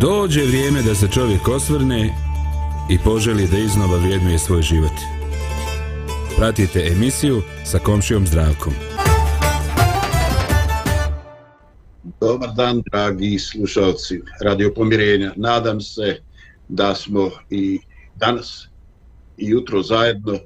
[0.00, 2.14] Dođe vrijeme da se čovjek osvrne
[2.90, 4.92] i poželi da iznova vrijednuje svoj život.
[6.36, 8.72] Pratite emisiju sa komšijom zdravkom.
[12.20, 15.32] Dobar dan, dragi slušalci Radio Pomirenja.
[15.36, 16.20] Nadam se
[16.68, 17.80] da smo i
[18.16, 18.68] danas
[19.36, 20.38] i jutro zajedno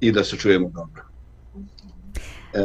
[0.00, 1.02] i da se čujemo dobro.
[2.54, 2.60] E,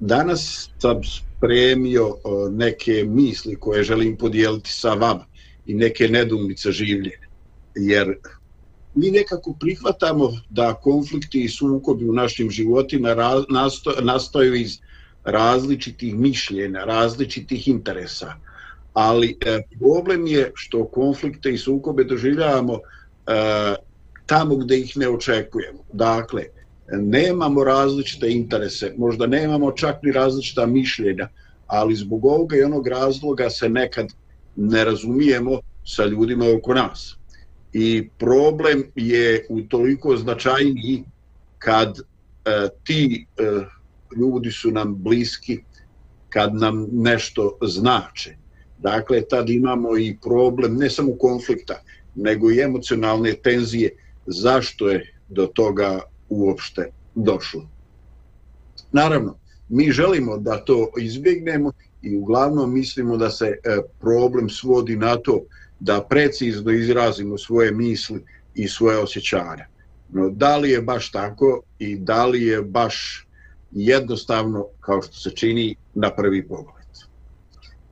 [0.00, 2.16] danas sam spremio
[2.50, 5.24] neke misli koje želim podijeliti sa vama
[5.66, 7.28] i neke nedumice življenja.
[7.74, 8.16] Jer
[8.94, 13.14] mi nekako prihvatamo da konflikti i sukobi u našim životima
[14.02, 14.78] nastaju iz
[15.24, 18.34] različitih mišljenja, različitih interesa.
[18.92, 23.74] Ali e, problem je što konflikte i sukobe doživljavamo e,
[24.26, 25.84] tamo gdje ih ne očekujemo.
[25.92, 26.44] Dakle,
[26.98, 31.28] nemamo različite interese, možda nemamo čak ni različita mišljenja,
[31.66, 34.06] ali zbog ovoga i onog razloga se nekad
[34.56, 37.16] ne razumijemo sa ljudima oko nas.
[37.72, 41.04] I problem je u toliko značajniji
[41.58, 43.42] kad e, ti e,
[44.16, 45.58] ljudi su nam bliski,
[46.28, 48.36] kad nam nešto znače.
[48.78, 51.82] Dakle, tad imamo i problem ne samo konflikta,
[52.14, 53.90] nego i emocionalne tenzije
[54.26, 57.68] zašto je do toga uopšte došlo.
[58.92, 59.36] Naravno,
[59.68, 65.40] mi želimo da to izbjegnemo i uglavnom mislimo da se e, problem svodi na to
[65.80, 69.66] da precizno izrazimo svoje misli i svoje osjećanja.
[70.08, 73.26] No, da li je baš tako i da li je baš
[73.70, 76.80] jednostavno kao što se čini na prvi pogled?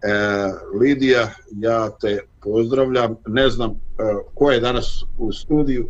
[0.02, 0.08] E,
[0.80, 3.16] Lidija, ja te pozdravljam.
[3.26, 3.80] Ne znam
[4.34, 5.88] ko je danas u studiju.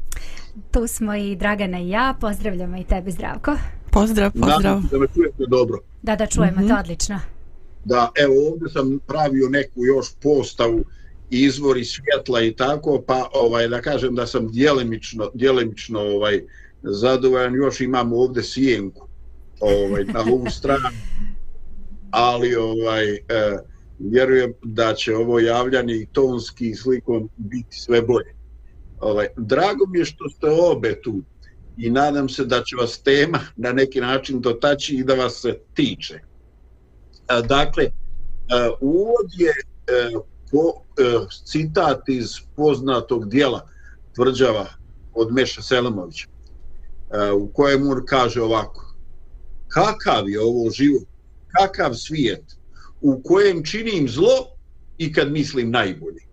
[0.70, 2.14] Tu smo i Dragana i ja.
[2.20, 3.56] Pozdravljamo i tebe, Zdravko.
[3.90, 4.80] Pozdrav, pozdrav.
[4.80, 5.78] Da, da me čujete dobro.
[6.02, 6.68] Da, da čujemo, mm -hmm.
[6.68, 7.20] to odlično.
[7.84, 10.84] Da, evo ovdje sam pravio neku još postavu
[11.30, 16.42] izvori svjetla i tako, pa ovaj da kažem da sam djelimično, djelimično ovaj,
[16.82, 19.08] zadovoljan, još imamo ovdje sjenku
[19.60, 20.88] ovaj, na ovu stranu,
[22.10, 23.58] ali ovaj, eh,
[23.98, 28.34] vjerujem da će ovo javljanje i tonski i slikom biti sve bolje.
[29.00, 31.22] Ovaj, drago mi je što ste obe tu
[31.76, 35.58] i nadam se da će vas tema na neki način dotaći i da vas se
[35.74, 36.20] tiče.
[37.48, 37.90] Dakle,
[38.80, 40.12] uvod je e,
[40.50, 40.72] po,
[41.02, 43.68] e, citat iz poznatog dijela
[44.14, 44.66] tvrđava
[45.14, 48.94] od Meša Selamovića e, u kojem on kaže ovako
[49.68, 51.02] kakav je ovo život,
[51.46, 52.57] kakav svijet
[53.00, 54.46] u kojem činim zlo
[54.98, 56.28] i kad mislim najbolje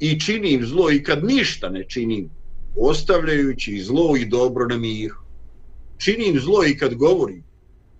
[0.00, 2.30] i činim zlo i kad ništa ne činim,
[2.76, 5.16] ostavljajući zlo i dobro na miru.
[5.98, 7.44] Činim zlo i kad govorim,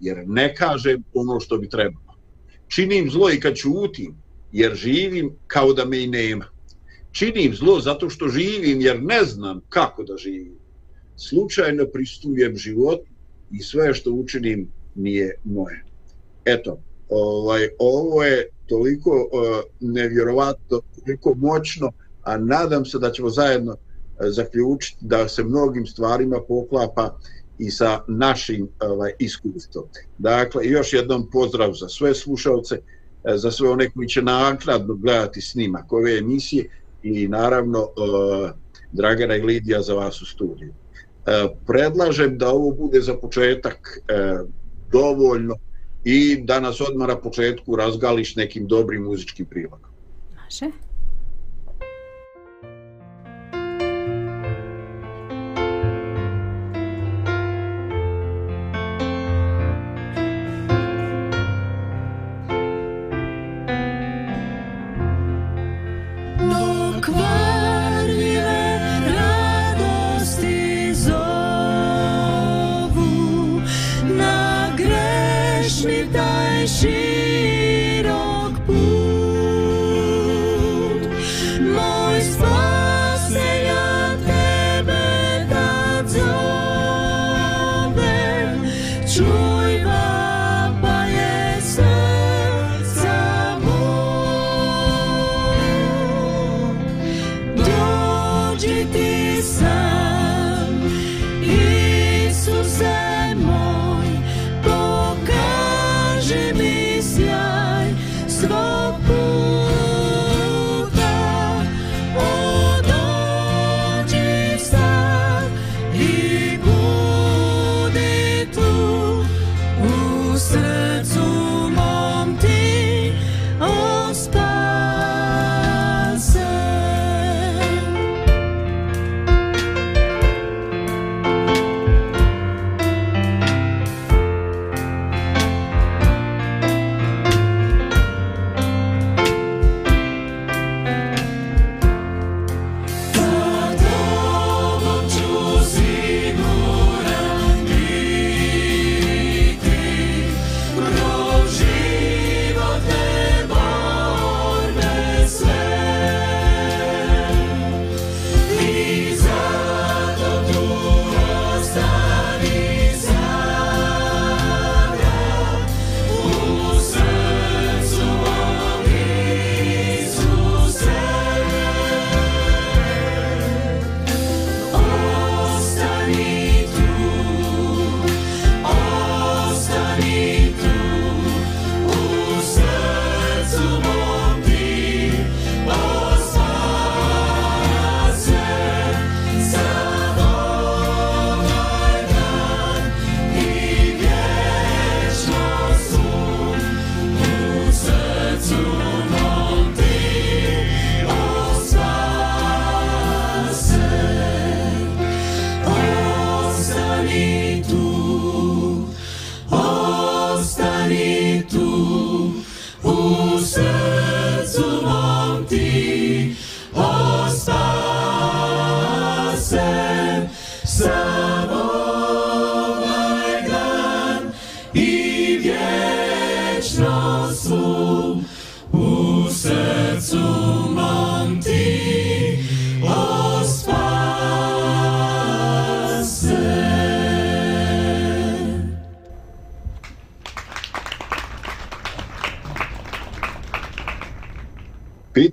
[0.00, 2.16] jer ne kažem ono što bi trebalo.
[2.68, 4.14] Činim zlo i kad čutim,
[4.52, 6.44] jer živim kao da me i nema.
[7.12, 10.58] Činim zlo zato što živim, jer ne znam kako da živim.
[11.16, 13.00] Slučajno pristujem život
[13.50, 15.84] i sve što učinim nije moje.
[16.44, 16.78] Eto,
[17.08, 21.92] ovaj, ovo je toliko uh, nevjerovatno, toliko moćno,
[22.22, 23.78] a nadam se da ćemo zajedno uh,
[24.20, 27.18] zaključiti da se mnogim stvarima poklapa
[27.58, 29.84] i sa našim ovaj, iskustvom.
[30.18, 32.74] Dakle, još jednom pozdrav za sve slušalce,
[33.24, 36.70] eh, za sve one koji će nakladno gledati snimak ove emisije
[37.02, 38.50] i naravno uh,
[38.92, 40.70] Dragana i Lidija za vas u studiju.
[40.70, 44.48] Uh, predlažem da ovo bude za početak uh,
[44.92, 45.54] dovoljno
[46.04, 49.90] i da nas odmara početku razgališ nekim dobrim muzičkim prilogom.
[50.44, 50.72] Može.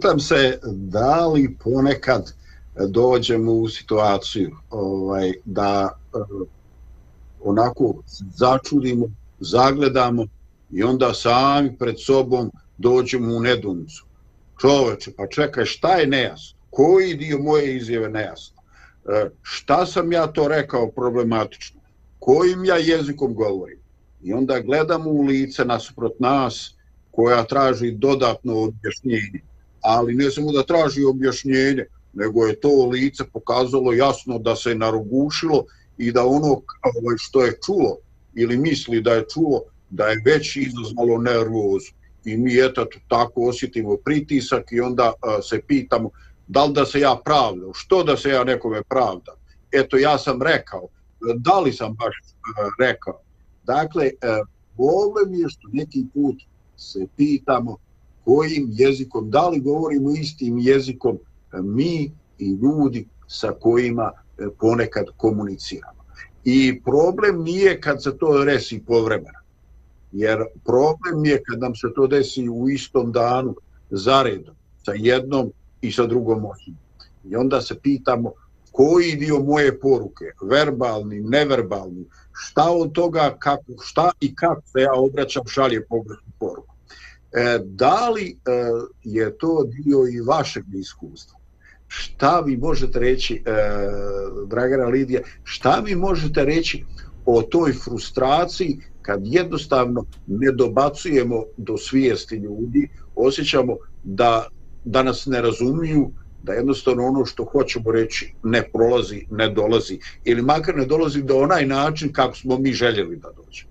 [0.02, 6.18] Pitam se da li ponekad eh, dođemo u situaciju ovaj, da eh,
[7.44, 7.96] onako
[8.36, 9.08] začudimo,
[9.40, 10.26] zagledamo
[10.72, 14.06] i onda sami pred sobom dođemo u nedumcu.
[14.62, 16.58] Čoveče, pa čekaj, šta je nejasno?
[16.70, 18.62] Koji dio moje izjave nejasno?
[19.06, 21.82] E, šta sam ja to rekao problematično?
[22.20, 23.80] Kojim ja jezikom govorim?
[24.24, 26.76] I onda gledamo u lice nasuprot nas
[27.12, 29.51] koja traži dodatno objašnjenje.
[29.82, 35.66] Ali ne samo da traži objašnjenje, nego je to lice pokazalo jasno da se narugušilo
[35.98, 37.98] i da ono ovaj, što je čulo
[38.36, 41.92] ili misli da je čulo, da je već izazvalo nervozu.
[42.26, 46.10] I mi eto tako osjetimo pritisak i onda a, se pitamo
[46.48, 49.36] da li da se ja pravdam, što da se ja nekome pravdam.
[49.72, 50.88] Eto ja sam rekao,
[51.36, 53.22] da li sam baš a, rekao.
[53.64, 54.10] Dakle,
[54.76, 56.36] problem je što neki put
[56.78, 57.78] se pitamo
[58.26, 65.06] kojim jezikom, da li govorimo istim jezikom e, mi i ljudi sa kojima e, ponekad
[65.18, 66.02] komuniciramo.
[66.44, 69.40] I problem nije kad se to resi povremeno,
[70.12, 73.56] jer problem je kad nam se to desi u istom danu
[73.90, 75.52] zaredom, sa jednom
[75.82, 76.80] i sa drugom osobom.
[77.30, 78.32] I onda se pitamo
[78.72, 84.94] koji dio moje poruke, verbalni, neverbalni, šta od toga, kako, šta i kako se ja
[84.94, 86.71] obraćam šalje pogrešnu poruku.
[87.34, 88.52] E, da li e,
[89.04, 91.42] je to dio i vašeg iskustva?
[91.92, 93.42] šta vi možete reći, e,
[94.48, 96.86] Dragana Lidija, šta vi možete reći
[97.26, 104.48] o toj frustraciji kad jednostavno ne dobacujemo do svijesti ljudi, osjećamo da,
[104.86, 106.12] da nas ne razumiju,
[106.44, 111.38] da jednostavno ono što hoćemo reći ne prolazi, ne dolazi, ili makar ne dolazi do
[111.38, 113.66] onaj način kako smo mi željeli da dođe.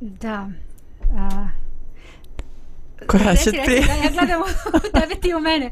[0.00, 0.50] Da,
[1.16, 1.48] a,
[3.06, 3.80] Koja će prije?
[3.86, 5.70] Da, ja gledam u tebe ti u mene.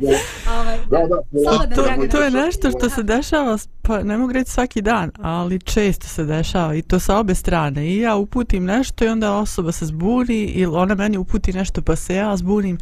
[0.60, 4.50] Ovaj, da, da, da, to, to je nešto što se dešava, pa ne mogu reći
[4.50, 7.86] svaki dan, ali često se dešava i to sa obe strane.
[7.86, 11.96] I ja uputim nešto i onda osoba se zbuni ili ona meni uputi nešto pa
[11.96, 12.78] se ja zbunim.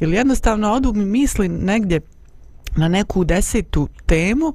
[0.00, 2.00] Ili jednostavno odu mi misli negdje
[2.76, 4.52] na neku desetu temu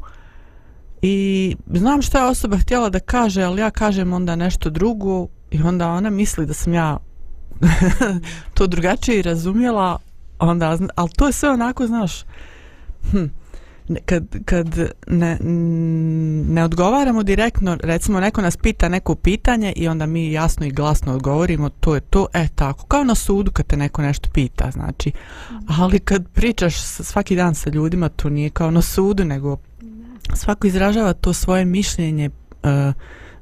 [1.02, 5.62] i znam što je osoba htjela da kaže, ali ja kažem onda nešto drugo i
[5.62, 6.98] onda ona misli da sam ja
[8.54, 10.00] to drugačije razumjela,
[10.40, 12.24] onda, ali to je sve onako, znaš,
[13.12, 13.26] hm,
[14.06, 15.38] kad, kad ne,
[16.48, 21.14] ne odgovaramo direktno, recimo neko nas pita neko pitanje i onda mi jasno i glasno
[21.14, 25.12] odgovorimo, to je to, e tako, kao na sudu kad te neko nešto pita, znači,
[25.68, 29.58] ali kad pričaš svaki dan sa ljudima, to nije kao na sudu, nego
[30.34, 32.70] svako izražava to svoje mišljenje uh,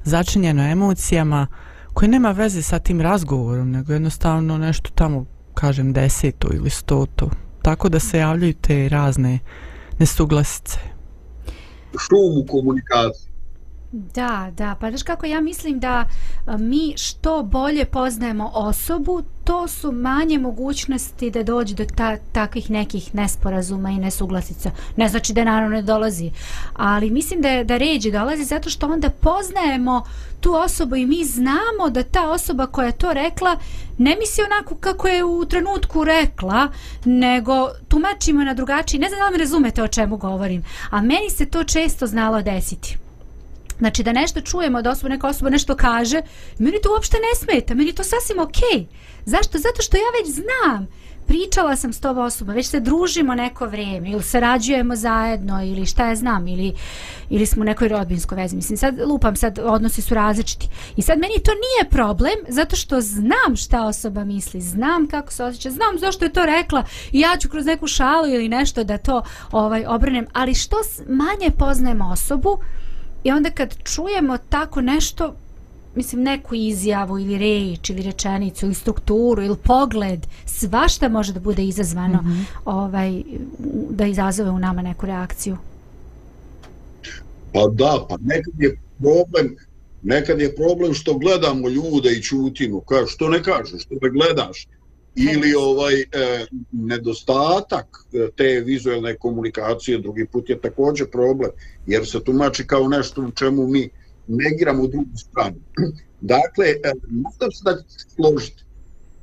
[0.04, 6.48] začinjeno emocijama, uh, koje nema veze sa tim razgovorom, nego jednostavno nešto tamo, kažem, deseto
[6.54, 7.30] ili stoto.
[7.62, 9.38] Tako da se javljaju te razne
[9.98, 10.78] nesuglasice.
[11.98, 13.29] Šum u komunikaciji.
[13.92, 16.04] Da, da, pa znaš kako ja mislim da
[16.58, 23.14] mi što bolje poznajemo osobu, to su manje mogućnosti da dođe do ta, takvih nekih
[23.14, 24.70] nesporazuma i nesuglasica.
[24.96, 26.30] Ne znači da naravno ne dolazi,
[26.74, 30.04] ali mislim da, da ređe dolazi zato što onda poznajemo
[30.40, 33.56] tu osobu i mi znamo da ta osoba koja je to rekla
[33.98, 36.68] ne misli onako kako je u trenutku rekla,
[37.04, 39.00] nego tumačimo na drugačiji.
[39.00, 42.42] Ne znam da li me razumete o čemu govorim, a meni se to često znalo
[42.42, 42.96] desiti.
[43.80, 46.22] Znači da nešto čujemo od osobe, neka osoba nešto kaže,
[46.58, 48.68] meni to uopšte ne smeta, meni to sasvim okej.
[48.70, 48.86] Okay.
[49.24, 49.58] Zašto?
[49.58, 50.86] Zato što ja već znam,
[51.26, 56.08] pričala sam s tom osobom, već se družimo neko vrijeme, ili sarađujemo zajedno, ili šta
[56.08, 56.74] ja znam, ili,
[57.30, 58.56] ili smo u nekoj rodbinskoj vezi.
[58.56, 60.68] Mislim, sad lupam, sad odnosi su različiti.
[60.96, 65.44] I sad meni to nije problem, zato što znam šta osoba misli, znam kako se
[65.44, 68.98] osjeća, znam zašto je to rekla i ja ću kroz neku šalu ili nešto da
[68.98, 69.22] to
[69.52, 70.76] ovaj obrnem, ali što
[71.08, 72.58] manje poznajem osobu,
[73.24, 75.34] I onda kad čujemo tako nešto,
[75.94, 81.64] mislim neku izjavu ili reč ili rečenicu ili strukturu ili pogled, svašta može da bude
[81.64, 82.44] izazvano mm -hmm.
[82.64, 83.22] ovaj,
[83.90, 85.56] da izazove u nama neku reakciju.
[87.52, 89.56] Pa da, pa nekad je problem
[90.02, 94.66] nekad je problem što gledamo ljude i čutimo, kao što ne kažeš, što ne gledaš
[95.14, 96.06] ili ovaj e,
[96.72, 101.50] nedostatak e, te vizualne komunikacije drugi put je također problem
[101.86, 103.88] jer se tumači kao nešto u čemu mi
[104.26, 105.56] negiramo drugu stranu.
[106.20, 108.64] Dakle e, nadam se da ćete složiti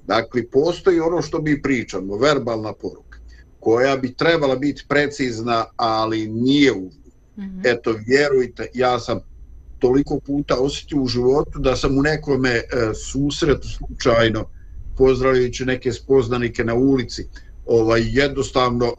[0.08, 3.20] dakle postoji ono što mi pričamo verbalna poruka
[3.60, 6.82] koja bi trebala biti precizna ali nije u
[7.38, 7.62] mm -hmm.
[7.64, 9.20] eto vjerujte ja sam
[9.80, 12.64] toliko puta osjetio u životu da sam u nekome e,
[12.94, 14.46] susretu slučajno
[14.98, 17.24] pozdravljajući neke spoznanike na ulici,
[17.66, 18.92] ovaj jednostavno e,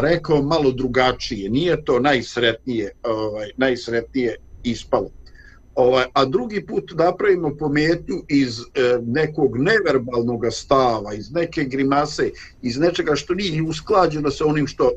[0.00, 1.50] rekao malo drugačije.
[1.50, 5.10] Nije to najsretnije, ovaj najsretnije ispalo.
[5.74, 8.64] Ovaj, a drugi put napravimo pometnju iz e,
[9.06, 12.30] nekog neverbalnog stava, iz neke grimase,
[12.62, 14.90] iz nečega što nije usklađeno sa onim što,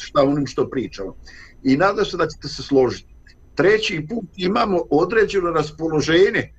[0.00, 1.16] šta onim što pričamo.
[1.62, 3.14] I nadam se da ćete se složiti.
[3.54, 6.52] Treći put imamo određeno raspoloženje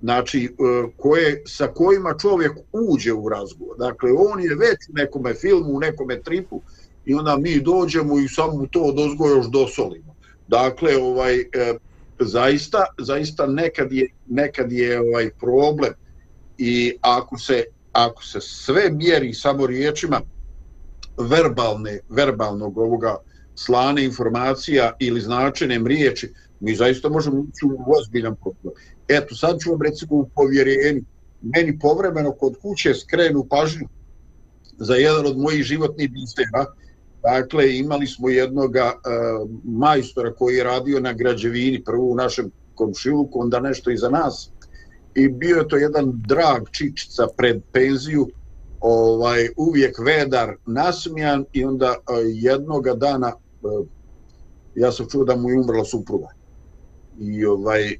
[0.00, 0.48] znači, e,
[0.96, 3.76] koje, sa kojima čovjek uđe u razgovor.
[3.78, 6.62] Dakle, on je već u nekome filmu, u nekome tripu
[7.04, 10.14] i onda mi dođemo i samo to dozgo još dosolimo.
[10.48, 11.44] Dakle, ovaj, e,
[12.18, 15.92] zaista, zaista nekad je, nekad je ovaj problem
[16.58, 20.20] i ako se, ako se sve mjeri samo riječima
[21.18, 23.16] verbalne, verbalnog ovoga
[23.54, 28.74] slane informacija ili značenjem riječi, mi zaista možemo ući u ozbiljan problem.
[29.08, 31.02] Eto, sad ću vam recimo u povjerenju.
[31.42, 33.88] Meni povremeno kod kuće skrenu pažnju
[34.78, 36.66] za jedan od mojih životnih bistera.
[37.22, 38.90] Dakle, imali smo jednog uh, e,
[39.64, 44.50] majstora koji je radio na građevini, prvo u našem komšiluku, onda nešto iza nas.
[45.14, 48.28] I bio je to jedan drag čičica pred penziju,
[48.80, 53.32] ovaj uvijek vedar, nasmijan i onda uh, jednoga dana
[53.62, 53.86] uh,
[54.74, 56.35] ja sam čuo da mu je umrla supruga
[57.20, 57.96] i ovaj e,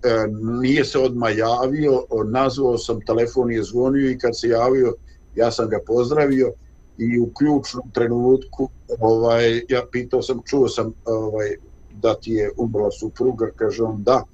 [0.60, 4.94] nije se odmah javio, nazvao sam telefon je zvonio i kad se javio
[5.34, 6.52] ja sam ga pozdravio
[6.98, 8.68] i u ključnom trenutku
[9.00, 11.56] ovaj ja pitao sam čuo sam ovaj
[11.92, 14.24] da ti je umrla supruga kaže on da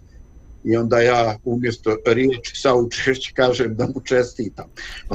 [0.65, 4.65] i onda ja umjesto riječi sa učešći kažem da mu čestitam.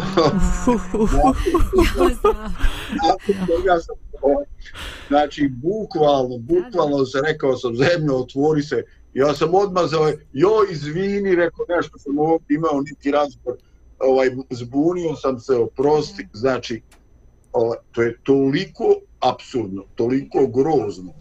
[5.08, 8.84] znači, bukvalno, bukvalno se rekao sam zemljo, otvori se,
[9.18, 13.58] ja sam odmazao, jo, izvini, rekao nešto sam ovdje imao, niti razgovor,
[14.00, 16.82] ovaj, zbunio sam se, oprosti, znači,
[17.54, 18.84] ovaj, to je toliko
[19.20, 21.14] absurdno, toliko grozno.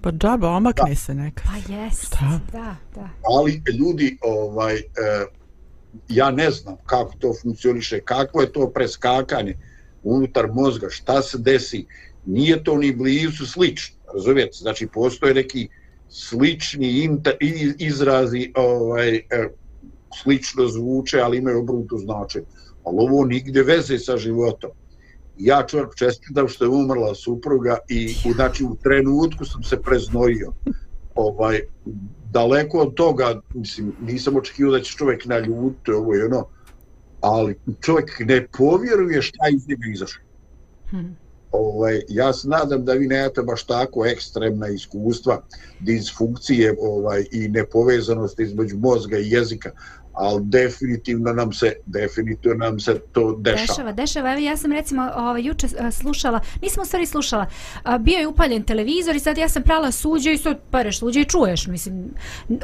[0.00, 0.96] Pa džaba, omakne da.
[0.96, 1.44] se neka.
[1.46, 2.10] Pa jes,
[2.52, 3.08] da, da.
[3.22, 4.82] Ali ljudi, ovaj, eh,
[6.08, 9.56] ja ne znam kako to funkcioniše, kako je to preskakanje
[10.02, 11.86] unutar mozga, šta se desi,
[12.26, 15.68] nije to ni blizu slično, razumijete, znači postoje neki
[16.14, 17.36] slični inter,
[17.78, 19.48] izrazi ovaj, e,
[20.22, 22.46] slično zvuče, ali imaju obrnuto značenje.
[22.84, 24.70] Ali ovo nigde veze sa životom
[25.38, 30.52] ja čovjek čestitam što je umrla supruga i u, znači, u trenutku sam se preznojio.
[31.14, 31.60] Ovaj,
[32.30, 36.46] daleko od toga, mislim, nisam očekio da će čovjek na ljuti, ovo je ono,
[37.20, 40.22] ali čovjek ne povjeruje šta iz njega izašlo.
[40.90, 41.16] Hmm.
[41.54, 45.42] Ovaj, ja se nadam da vi nemate baš tako ekstremna iskustva
[45.80, 49.70] disfunkcije ovaj, i nepovezanosti između mozga i jezika,
[50.14, 53.66] ali definitivno nam se definitivno nam se to dešava.
[53.66, 54.32] Dešava, dešava.
[54.32, 57.46] Evo ja sam recimo ovaj juče e, slušala, nisam u stvari slušala.
[58.00, 61.24] bio je upaljen televizor i sad ja sam prala suđe i sad pereš suđe i
[61.24, 62.14] čuješ, mislim.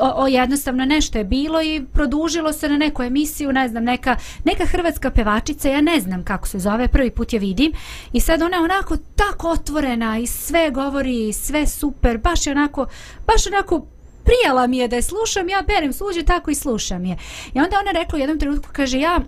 [0.00, 4.16] O, o, jednostavno nešto je bilo i produžilo se na neku emisiju, ne znam, neka
[4.44, 7.72] neka hrvatska pevačica, ja ne znam kako se zove, prvi put je vidim.
[8.12, 12.86] I sad ona je onako tako otvorena i sve govori, sve super, baš je onako
[13.26, 13.86] baš onako
[14.30, 17.16] prijela mi je da je slušam, ja berem suđe, tako i slušam je.
[17.54, 19.20] I onda ona rekla u jednom trenutku, kaže, ja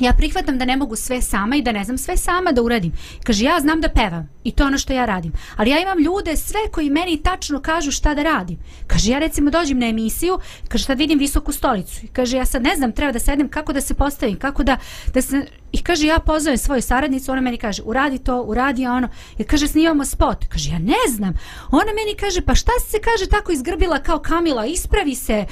[0.00, 2.92] ja prihvatam da ne mogu sve sama i da ne znam sve sama da uradim.
[3.24, 5.32] Kaže, ja znam da pevam i to ono što ja radim.
[5.56, 8.58] Ali ja imam ljude sve koji meni tačno kažu šta da radim.
[8.86, 12.00] Kaže, ja recimo dođem na emisiju, kaže, sad vidim visoku stolicu.
[12.12, 14.76] Kaže, ja sad ne znam, treba da sedem, kako da se postavim, kako da,
[15.14, 15.46] da se...
[15.76, 19.08] I kaže, ja pozovem svoju saradnicu, ona meni kaže, uradi to, uradi ono.
[19.38, 20.44] I kaže, snimamo spot.
[20.48, 21.34] Kaže, ja ne znam.
[21.70, 25.44] Ona meni kaže, pa šta se kaže tako izgrbila kao Kamila, ispravi se.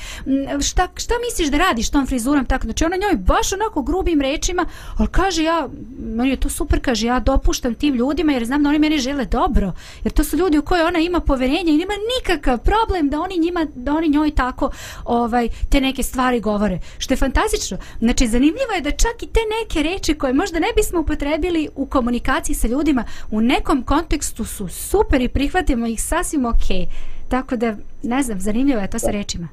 [0.60, 2.64] Šta, šta misliš da radiš tom frizurom tako?
[2.64, 4.66] Znači, ona njoj baš onako grubim rečima,
[4.96, 8.68] ali kaže, ja, meni je to super, kaže, ja dopuštam tim ljudima jer znam da
[8.68, 9.72] oni meni žele dobro.
[10.04, 13.38] Jer to su ljudi u koje ona ima poverenje i nema nikakav problem da oni
[13.38, 14.70] njima, da oni njoj tako
[15.04, 16.80] ovaj te neke stvari govore.
[16.98, 17.78] Što je fantastično.
[17.98, 21.86] Znači, zanimljivo je da čak i te neke reči koje možda ne bismo upotrebili u
[21.86, 26.88] komunikaciji sa ljudima u nekom kontekstu su super i prihvatimo ih sasvim ok.
[27.28, 29.48] Tako da, ne znam, zanimljivo je to sa rečima.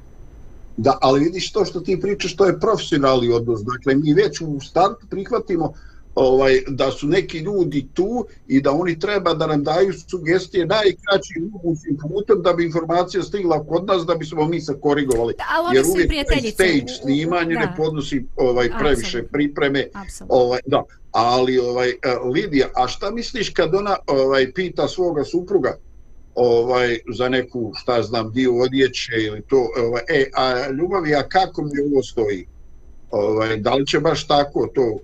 [0.76, 3.60] Da, ali vidiš to što ti pričaš, to je profesionalni odnos.
[3.64, 5.72] Dakle, mi već u startu prihvatimo
[6.14, 11.50] ovaj da su neki ljudi tu i da oni treba da nam daju sugestije najkraćim
[11.52, 15.34] mogućim putem da bi informacija stigla kod nas da bismo mi se korigovali.
[15.38, 16.10] Da, Jer uvijek
[16.54, 17.60] stage snimanje da.
[17.60, 19.32] ne podnosi ovaj previše Absolut.
[19.32, 19.88] pripreme.
[19.94, 20.30] Absolut.
[20.34, 21.94] Ovaj da, ali ovaj e,
[22.34, 25.76] Lidija, a šta misliš kad ona ovaj pita svoga supruga
[26.34, 31.62] ovaj za neku šta znam dio odjeće ili to ovaj e a ljubavi a kako
[31.62, 32.46] mi ovo stoji
[33.10, 34.98] ovaj da li će baš tako to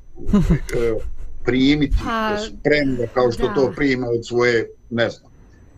[1.44, 3.54] primiti Pa, spremno kao što da.
[3.54, 5.28] to prima od svoje, ne znam,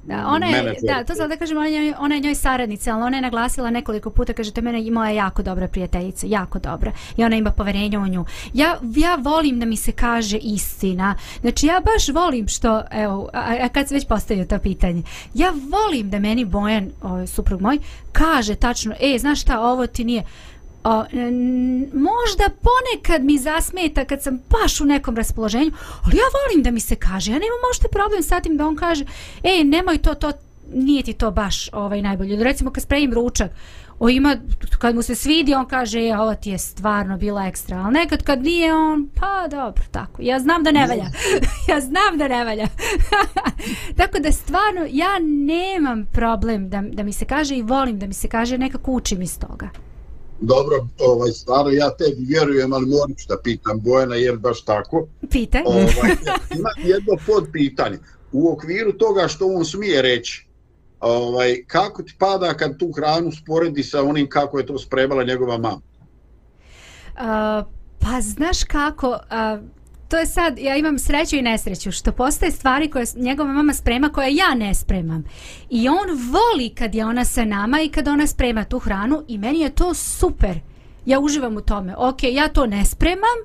[0.03, 3.03] Da, ona je, da, to sam da kažem, ona je, ona je njoj saradnica, ali
[3.03, 6.92] ona je naglasila nekoliko puta, kaže, to mene i moja jako dobra prijateljica, jako dobra.
[7.16, 8.24] I ona ima poverenja u nju.
[8.55, 11.14] Ja, ja volim da mi se kaže istina.
[11.40, 15.03] Znači, ja baš volim što, evo, a, a kad se već postavio to pitanje,
[15.35, 17.79] ja volim da meni Bojan, ovaj, suprug moj,
[18.12, 20.24] kaže tačno, e, znaš šta, ovo ti nije,
[20.84, 25.72] O, n- možda ponekad mi zasmeta kad sam baš u nekom raspoloženju,
[26.04, 28.76] ali ja volim da mi se kaže, ja nemam možda problem sa tim da on
[28.76, 29.04] kaže,
[29.42, 30.32] ej, nemoj to, to,
[30.74, 32.44] nije ti to baš ovaj najbolje.
[32.44, 33.50] Recimo kad spremim ručak,
[33.98, 34.36] o ima,
[34.78, 38.22] kad mu se svidi, on kaže, e, ovo ti je stvarno bila ekstra, ali nekad
[38.22, 41.04] kad nije, on, pa dobro, tako, ja znam da ne valja,
[41.68, 42.66] ja znam da ne valja.
[43.98, 48.14] tako da stvarno, ja nemam problem da, da mi se kaže i volim da mi
[48.14, 49.68] se kaže, nekako učim iz toga.
[50.40, 55.07] Dobro, ovaj, stvarno ja tebi vjerujem, ali moram da pitam Bojana, jer baš tako.
[55.31, 55.62] Pitaj.
[55.64, 56.16] Ovaj,
[56.59, 57.98] ima jedno pod pitanje.
[58.33, 60.46] U okviru toga što on smije reći,
[61.00, 65.59] ovaj, kako ti pada kad tu hranu sporedi sa onim kako je to spremala njegova
[65.59, 65.81] mama?
[67.16, 67.64] A,
[67.98, 69.59] pa znaš kako, a,
[70.11, 74.09] to je sad, ja imam sreću i nesreću, što postoje stvari koje njegova mama sprema
[74.09, 75.25] koje ja ne spremam.
[75.70, 79.38] I on voli kad je ona sa nama i kad ona sprema tu hranu i
[79.38, 80.61] meni je to super.
[81.07, 81.94] Ja uživam u tome.
[81.96, 83.38] Ok, ja to ne spremam,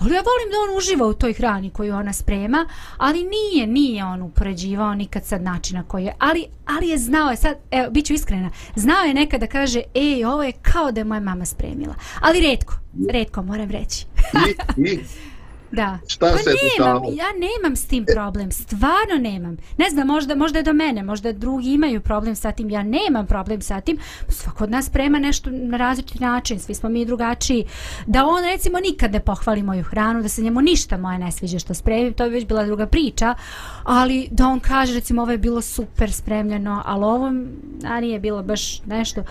[0.00, 2.66] ali ja volim da on uživa u toj hrani koju ona sprema,
[2.96, 7.36] ali nije, nije on upoređivao nikad sad načina koji je, ali, ali je znao je
[7.36, 11.00] sad, evo, bit ću iskrena, znao je nekada da kaže, ej, ovo je kao da
[11.00, 12.74] je moja mama spremila, ali redko,
[13.10, 14.06] redko moram reći.
[14.76, 14.98] I, i
[15.72, 15.98] Da.
[16.06, 19.56] Šta pa se nemam, ja nemam s tim problem, stvarno nemam.
[19.78, 23.26] Ne znam, možda, možda je do mene, možda drugi imaju problem sa tim, ja nemam
[23.26, 23.98] problem sa tim.
[24.28, 27.66] Svako od nas sprema nešto na različiti način, svi smo mi drugačiji.
[28.06, 31.58] Da on recimo nikad ne pohvali moju hranu, da se njemu ništa moje ne sviđa
[31.58, 33.34] što spremim, to bi već bila druga priča,
[33.84, 37.32] ali da on kaže recimo ovo je bilo super spremljeno, ali ovo
[37.84, 39.24] a nije bilo baš nešto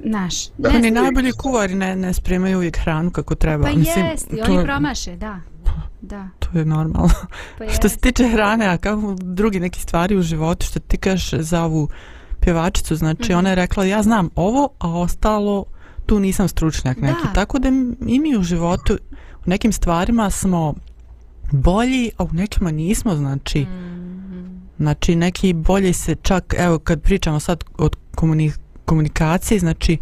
[0.00, 0.48] naš.
[0.48, 0.70] Da.
[0.70, 3.64] ne Oni najbolji kuvari ne, ne spremaju uvijek hranu kako treba.
[3.64, 5.40] Pa Mislim, jest, to oni promaše, da.
[6.00, 6.28] Da.
[6.38, 7.10] To je normalno.
[7.58, 11.40] Pa što se tiče hrane, a kako drugi neki stvari u životu, što ti kažeš
[11.40, 11.88] za ovu
[12.40, 13.34] pjevačicu, znači Mhm.
[13.34, 15.64] ona je rekla ja znam ovo, a ostalo
[16.06, 17.22] tu nisam stručnjak neki.
[17.24, 17.32] Da.
[17.32, 17.68] Tako da
[18.06, 18.98] i mi u životu
[19.36, 20.74] u nekim stvarima smo
[21.52, 24.44] bolji, a u nekima nismo, znači Mhm.
[24.78, 28.52] znači neki bolje se čak, evo kad pričamo sad o komuni,
[28.84, 29.98] komunikaciji, znači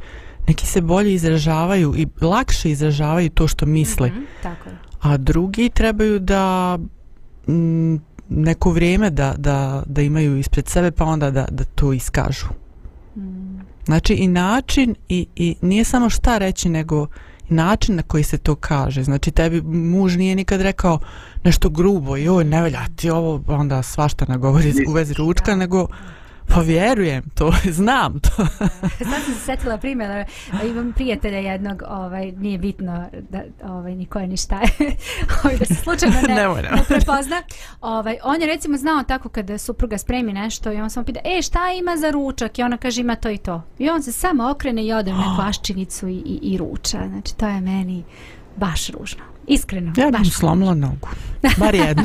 [0.48, 4.76] neki se bolje izražavaju i lakše izražavaju to što misle Mhm, tako je.
[5.00, 6.78] a drugi trebaju da
[7.48, 12.46] m, neko vrijeme da, da, da imaju ispred sebe pa onda da, da to iskažu.
[13.16, 13.60] Mm.
[13.84, 17.06] Znači i način i, i nije samo šta reći nego
[17.48, 19.02] način na koji se to kaže.
[19.02, 20.98] Znači tebi muž nije nikad rekao
[21.44, 25.86] nešto grubo, joj ne velja ti ovo onda svašta nagovori u vezi ručka, nego
[26.54, 28.46] pa vjerujem to, znam to.
[29.10, 30.24] Sad sam se setila primjera,
[30.64, 34.96] imam prijatelja jednog, ovaj, nije bitno da, ovaj, ni ko je ni šta je,
[35.42, 36.62] ovaj, da se slučajno ne, nemoj.
[36.62, 37.42] ne prepozna.
[37.80, 41.42] Ovaj, on je recimo znao tako kada supruga spremi nešto i on samo pita, e
[41.42, 42.58] šta ima za ručak?
[42.58, 43.62] I ona kaže ima to i to.
[43.78, 46.98] I on se samo okrene i ode u neku aščinicu i, i, i ruča.
[47.08, 48.04] Znači to je meni
[48.56, 49.22] baš ružno.
[49.46, 49.92] Iskreno.
[49.96, 51.08] Ja bih slomila nogu.
[51.58, 52.04] Bar jednu.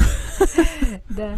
[1.09, 1.37] Da.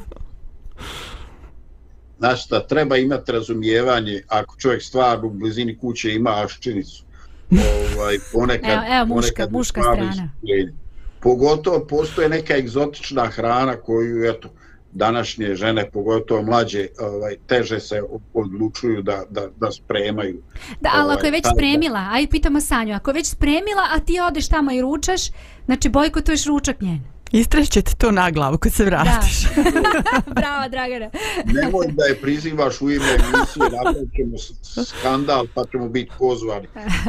[2.19, 7.03] Znaš šta, treba imati razumijevanje ako čovjek stvarno u blizini kuće ima aščinicu.
[7.51, 10.09] Ovaj, ponekad, Evo- evo muška- ponekad muška strana.
[10.11, 10.73] iskupljenje.
[11.19, 14.49] Pogotovo postoje neka egzotična hrana koju, eto,
[14.91, 18.01] današnje žene, pogotovo mlađe, ovaj, teže se
[18.33, 20.41] odlučuju da, da, da spremaju.
[20.81, 21.49] Da, ali ako je Ovaj, već da.
[21.49, 25.21] spremila, aj pitamo Sanju, ako je već spremila, a ti odeš tamo i ručaš,
[25.65, 26.99] znači bojkotuješ ručak njen.
[27.31, 29.43] Istrešće ti to na glavu kad se vratiš.
[30.39, 31.09] Bravo, Dragana.
[31.45, 34.37] Nemoj da je prizivaš u ime emisije, napravit ćemo
[34.85, 36.67] skandal, pa ćemo biti pozvani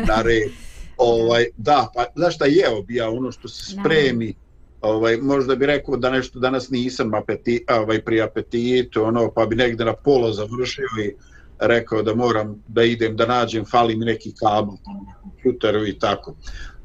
[0.08, 0.50] na red.
[0.96, 4.34] Ovaj, da, pa znaš šta jeo bi ja ono što se spremi,
[4.80, 9.56] ovaj, možda bi rekao da nešto danas nisam apeti, ovaj, pri apetitu, ono, pa bi
[9.56, 11.14] negde na pola završio i
[11.58, 14.74] rekao da moram da idem da nađem, fali mi neki kabel
[15.06, 16.34] na kompjuteru i tako.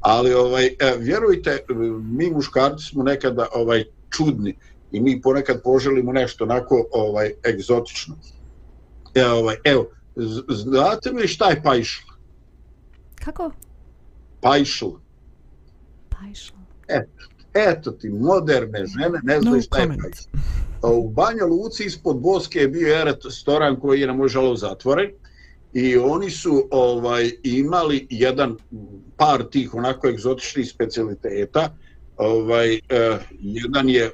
[0.05, 1.59] Ali ovaj, e, vjerujte,
[2.01, 4.55] mi muškarci smo nekada ovaj čudni
[4.91, 8.15] i mi ponekad poželimo nešto onako ovaj egzotično.
[9.15, 9.89] E, ovaj, evo,
[10.49, 12.01] znate li šta je pajšl?
[13.15, 13.51] Kako?
[14.41, 14.89] Pajšl.
[16.09, 16.57] Pa išlo.
[17.53, 20.01] Eto ti, moderne žene ne znaju No šta je comment.
[20.01, 20.27] pajšl.
[20.83, 25.09] U Banja Luci ispod Boske je bio jedan restoran koji je na moj žalo zatvoren
[25.75, 28.57] i oni su ovaj imali jedan
[29.17, 31.69] par tih onako egzotičnih specialiteta
[32.17, 34.11] Ovaj, eh, jedan je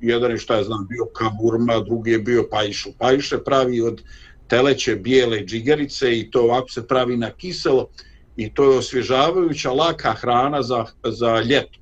[0.00, 2.90] jedan je šta je znam bio kaburma, drugi je bio pajšu.
[2.98, 4.02] Pajše pravi od
[4.48, 7.88] teleće bijele džigerice i to ovako se pravi na kiselo
[8.36, 11.78] i to je osvježavajuća laka hrana za, za ljeto.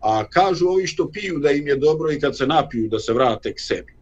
[0.00, 3.12] A kažu ovi što piju da im je dobro i kad se napiju da se
[3.12, 3.92] vrate k sebi.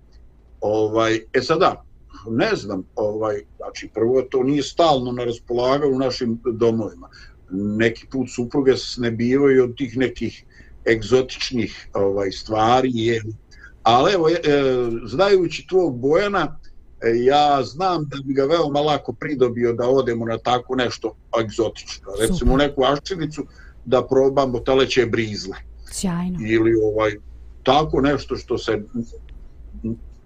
[0.61, 1.85] Ovaj, e sada,
[2.29, 7.09] ne znam, ovaj, znači prvo to nije stalno na raspolaganju u našim domovima.
[7.53, 10.45] Neki put supruge ne bivaju od tih nekih
[10.87, 13.23] egzotičnih ovaj stvari je
[13.83, 14.35] ali evo e,
[15.07, 16.59] znajući tvog Bojana
[17.03, 22.13] e, ja znam da bi ga veoma lako pridobio da odemo na tako nešto egzotično.
[22.21, 22.69] Recimo Super.
[22.69, 23.47] neku aščinicu
[23.85, 25.57] da probamo teleće brizle.
[25.93, 26.39] Sjajno.
[26.47, 27.17] Ili ovaj
[27.63, 28.83] tako nešto što se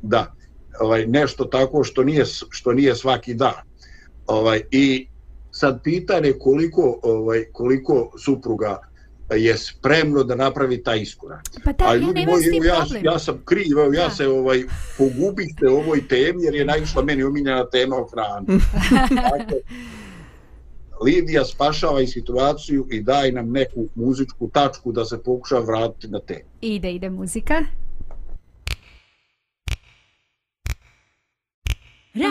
[0.03, 0.35] da
[0.81, 3.63] ovaj nešto tako što nije što nije svaki dan
[4.27, 5.09] ovaj i
[5.51, 8.79] sad pitanje koliko ovaj koliko supruga
[9.31, 11.41] je spremno da napravi taj iskorak.
[11.65, 14.65] Pa da, ja nemam moj, ja, ja sam kriv, evo, ja se ovaj,
[14.99, 18.47] pogubite ovoj temi jer je naišla meni omiljena tema o hrani.
[19.39, 19.59] dakle,
[21.05, 26.21] Lidija spašava i situaciju i daj nam neku muzičku tačku da se pokuša vratiti na
[26.21, 26.49] temu.
[26.61, 27.55] Ide, ide muzika.
[32.17, 32.31] Radio,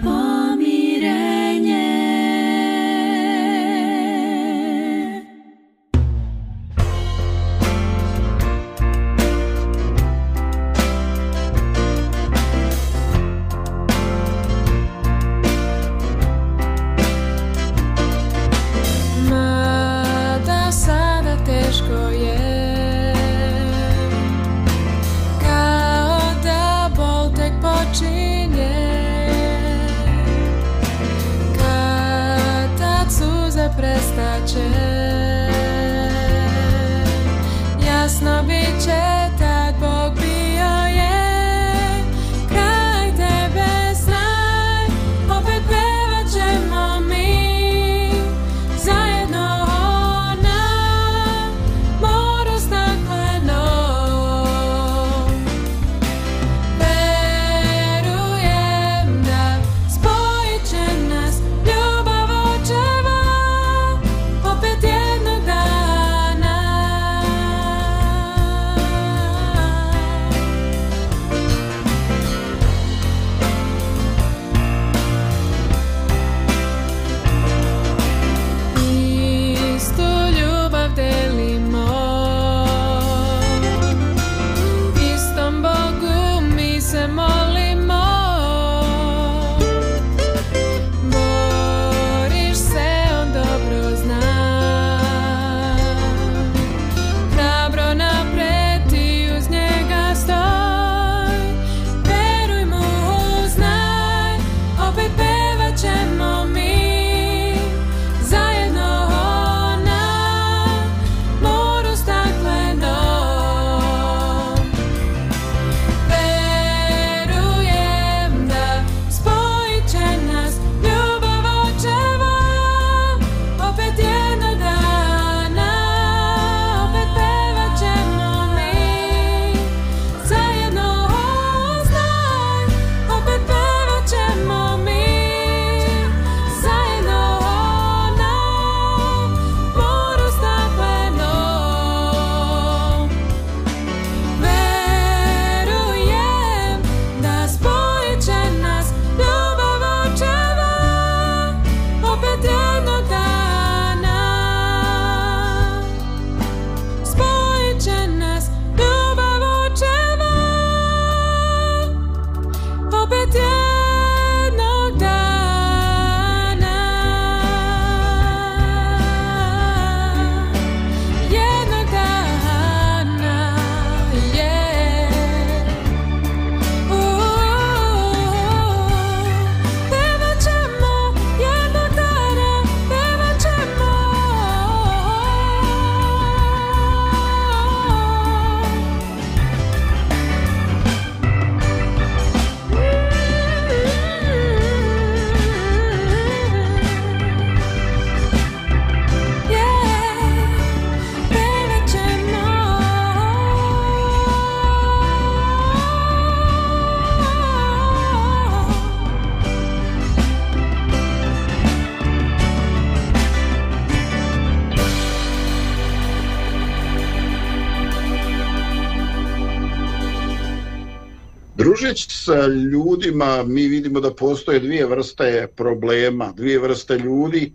[222.26, 227.52] sa ljudima, mi vidimo da postoje dvije vrste problema, dvije vrste ljudi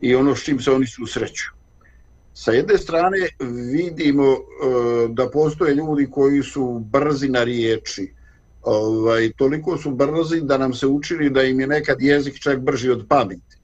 [0.00, 1.44] i ono s čim se oni susreću.
[2.34, 3.18] Sa jedne strane
[3.72, 4.38] vidimo e,
[5.08, 8.12] da postoje ljudi koji su brzi na riječi.
[8.62, 12.90] Ovaj, toliko su brzi da nam se učili da im je nekad jezik čak brži
[12.90, 13.58] od pameti.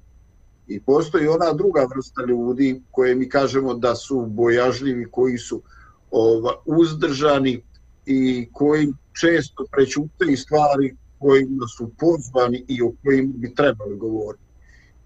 [0.68, 5.62] I postoji ona druga vrsta ljudi koje mi kažemo da su bojažljivi, koji su
[6.10, 7.62] ova, uzdržani
[8.06, 14.44] i koji često prećutaju stvari kojima su pozvani i o kojim bi trebali govoriti.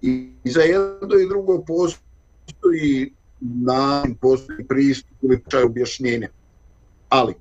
[0.03, 6.29] I za jedno i drugo postoji način, postoji pristup ili čaj objašnjenja.
[7.09, 7.37] Ali, e,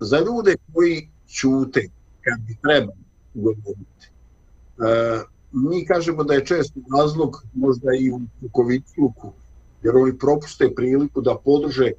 [0.00, 1.88] za ljude koji čute
[2.20, 3.02] kad bi trebali
[3.34, 4.06] govoriti,
[4.78, 9.32] e, mi kažemo da je često razlog možda i u kukovicluku,
[9.82, 11.92] jer oni propuste priliku da podrže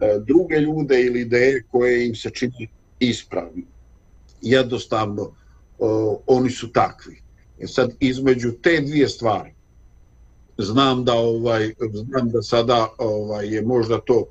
[0.00, 3.64] E, druge ljude ili ideje koje im se čini ispravni.
[4.42, 5.32] Jednostavno, e,
[6.26, 7.22] oni su takvi.
[7.58, 9.54] E sad, između te dvije stvari,
[10.58, 14.26] znam da ovaj znam da sada ovaj je možda to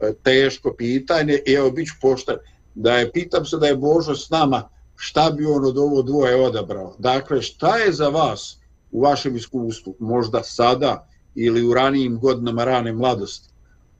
[0.00, 2.36] e, teško pitanje i evo biću pošten
[2.74, 6.36] da je pitam se da je Božo s nama šta bi on od ovo dvoje
[6.36, 8.58] odabrao dakle šta je za vas
[8.90, 13.49] u vašem iskustvu možda sada ili u ranijim godinama rane mladosti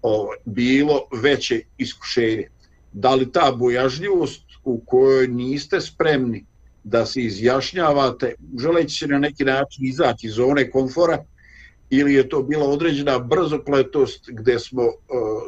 [0.02, 2.48] o, bilo veće iskušenje
[2.92, 6.44] da li ta bojažljivost u kojoj niste spremni
[6.84, 11.24] da se izjašnjavate želeći se na neki način izaći iz zone komfora
[11.90, 14.90] ili je to bila određena brzopletost gdje smo uh,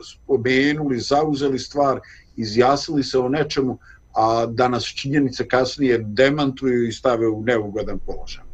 [0.05, 2.01] spomenuli, zauzeli stvar,
[2.37, 3.79] izjasnili se o nečemu,
[4.15, 8.45] a da nas činjenice kasnije demantuju i stave u neugodan položaj.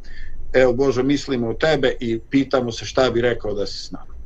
[0.53, 4.18] Evo Bože, mislimo o tebe i pitamo se šta bi rekao da si s nama.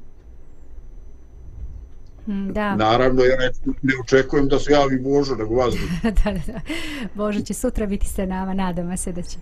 [2.27, 2.75] Mm, da.
[2.75, 3.37] Naravno, ja
[3.81, 6.59] ne očekujem da se javi Božo, nego vas da, da, da.
[7.13, 9.37] Božo će sutra biti sa nama, nadamo se da će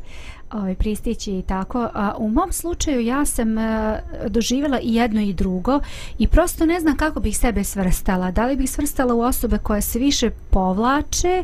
[0.52, 1.90] ovaj, pristići i tako.
[1.94, 5.80] A, u mom slučaju ja sam a, doživjela i jedno i drugo
[6.20, 8.32] i prosto ne znam kako bih sebe svrstala.
[8.32, 11.44] Da li bih svrstala u osobe koje se više povlače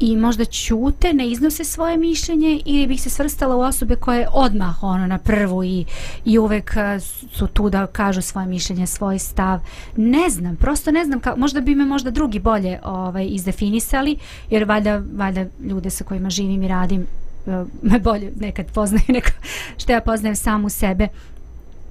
[0.00, 4.82] i možda ćute, ne iznose svoje mišljenje ili bih se svrstala u osobe koje odmah
[4.82, 5.84] ono na prvu i,
[6.24, 7.00] i uvek e,
[7.32, 9.60] su tu da kažu svoje mišljenje, svoj stav.
[9.96, 14.16] Ne znam, prosto ne znam, ka, možda bi me možda drugi bolje ovaj, izdefinisali,
[14.50, 17.06] jer valjda, valjda ljude sa kojima živim i radim
[17.46, 19.30] e, me bolje nekad poznaju neko
[19.76, 21.08] što ja poznajem samu sebe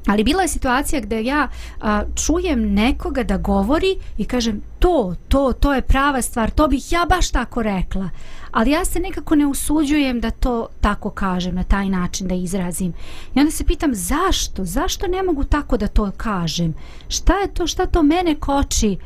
[0.08, 1.48] Ali bila je situacija gdje ja
[1.82, 6.91] a, čujem nekoga da govori i kažem to, to, to je prava stvar, to bih
[6.91, 8.10] ja baš tako rekla.
[8.52, 12.93] Ali ja se nekako ne usuđujem da to tako kažem, na taj način da izrazim.
[13.36, 14.65] I onda se pitam zašto?
[14.65, 16.74] Zašto ne mogu tako da to kažem?
[17.08, 18.98] Šta je to, šta to mene koči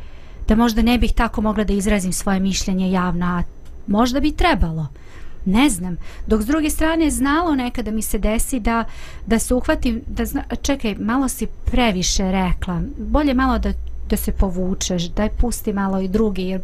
[0.48, 3.44] da možda ne bih tako mogla da izrazim svoje mišljenje javno, a
[3.88, 4.88] možda bi trebalo
[5.46, 5.98] ne znam.
[6.28, 8.86] Dok s druge strane znalo nekada mi se desi da,
[9.26, 13.74] da se uhvatim, da zna, čekaj, malo si previše rekla, bolje malo da
[14.12, 16.62] da se povučeš, daj pusti malo i drugi, jer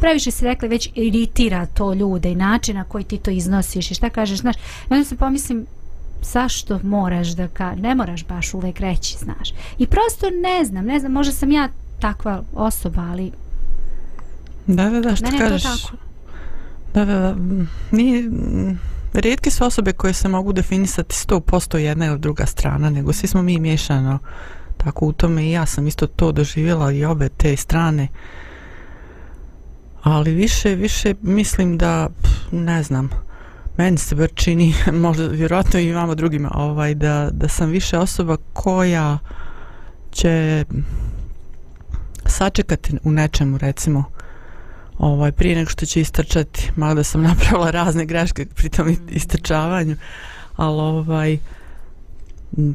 [0.00, 3.94] previše se rekli već iritira to ljude i način na koji ti to iznosiš i
[3.94, 5.66] šta kažeš, znaš, i onda se pomislim,
[6.22, 9.50] zašto moraš da ka, ne moraš baš uvek reći, znaš.
[9.78, 11.68] I prosto ne znam, ne znam, možda sam ja
[12.00, 13.32] takva osoba, ali...
[14.66, 15.62] Da, da, da, što kažeš?
[15.62, 16.03] Tako.
[16.94, 17.34] Da, da, da.
[17.90, 18.30] Nije,
[19.12, 23.42] redke su osobe koje se mogu definisati 100% jedna ili druga strana, nego svi smo
[23.42, 24.18] mi miješano
[24.76, 28.08] tako u tome i ja sam isto to doživjela i obe te strane.
[30.02, 32.08] Ali više, više mislim da,
[32.52, 33.10] ne znam,
[33.76, 38.36] meni se bar čini, možda vjerojatno i vama drugima, ovaj, da, da sam više osoba
[38.52, 39.18] koja
[40.10, 40.64] će
[42.26, 44.04] sačekati u nečemu, recimo,
[44.98, 49.96] ovaj, prije nego što će istrčati, malo da sam napravila razne greške pri tom istrčavanju,
[50.56, 51.38] ali ovaj,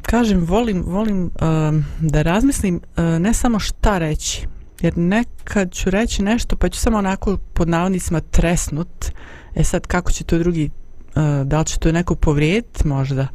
[0.01, 4.47] kažem, volim, volim um, da razmislim uh, ne samo šta reći,
[4.81, 9.05] jer nekad ću reći nešto pa ću samo onako pod navodnicima tresnut,
[9.55, 10.69] e sad kako će to drugi,
[11.15, 13.27] uh, da li će to neko povrijediti možda,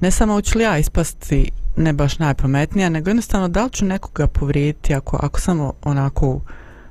[0.00, 4.26] ne samo hoću li ja ispasti ne baš najpametnija, nego jednostavno da li ću nekoga
[4.26, 6.42] povrijediti ako, ako samo onako uh,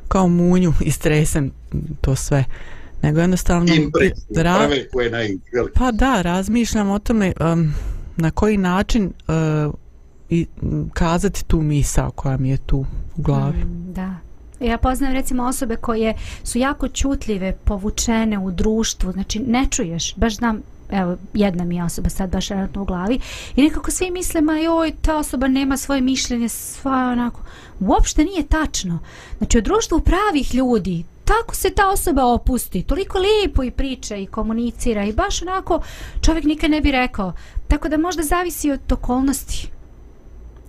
[0.09, 1.51] kao munju i stresem
[2.01, 2.45] to sve.
[3.01, 3.73] Nego jednostavno
[4.35, 4.69] ra...
[5.73, 7.73] pa da razmišljam o tome um,
[8.17, 9.73] na koji način uh,
[10.29, 10.45] i
[10.93, 12.85] kazati tu misao koja mi je tu
[13.17, 13.57] u glavi.
[13.57, 14.15] Mm, da.
[14.59, 20.35] Ja poznajem recimo osobe koje su jako čutljive, povučene u društvu, znači ne čuješ, baš
[20.35, 23.19] znam evo, jedna mi je osoba sad baš u glavi
[23.55, 27.41] i nekako svi misle, ma joj, ta osoba nema svoje mišljenje, sva onako,
[27.79, 28.99] uopšte nije tačno.
[29.37, 34.25] Znači, u društvu pravih ljudi tako se ta osoba opusti, toliko lijepo i priča i
[34.25, 35.81] komunicira i baš onako
[36.21, 37.33] čovjek nikad ne bi rekao.
[37.67, 39.67] Tako da možda zavisi od okolnosti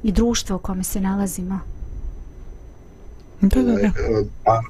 [0.03, 1.61] i društva u kome se nalazimo.
[3.41, 3.91] Da, da, da.
[4.45, 4.61] A, a,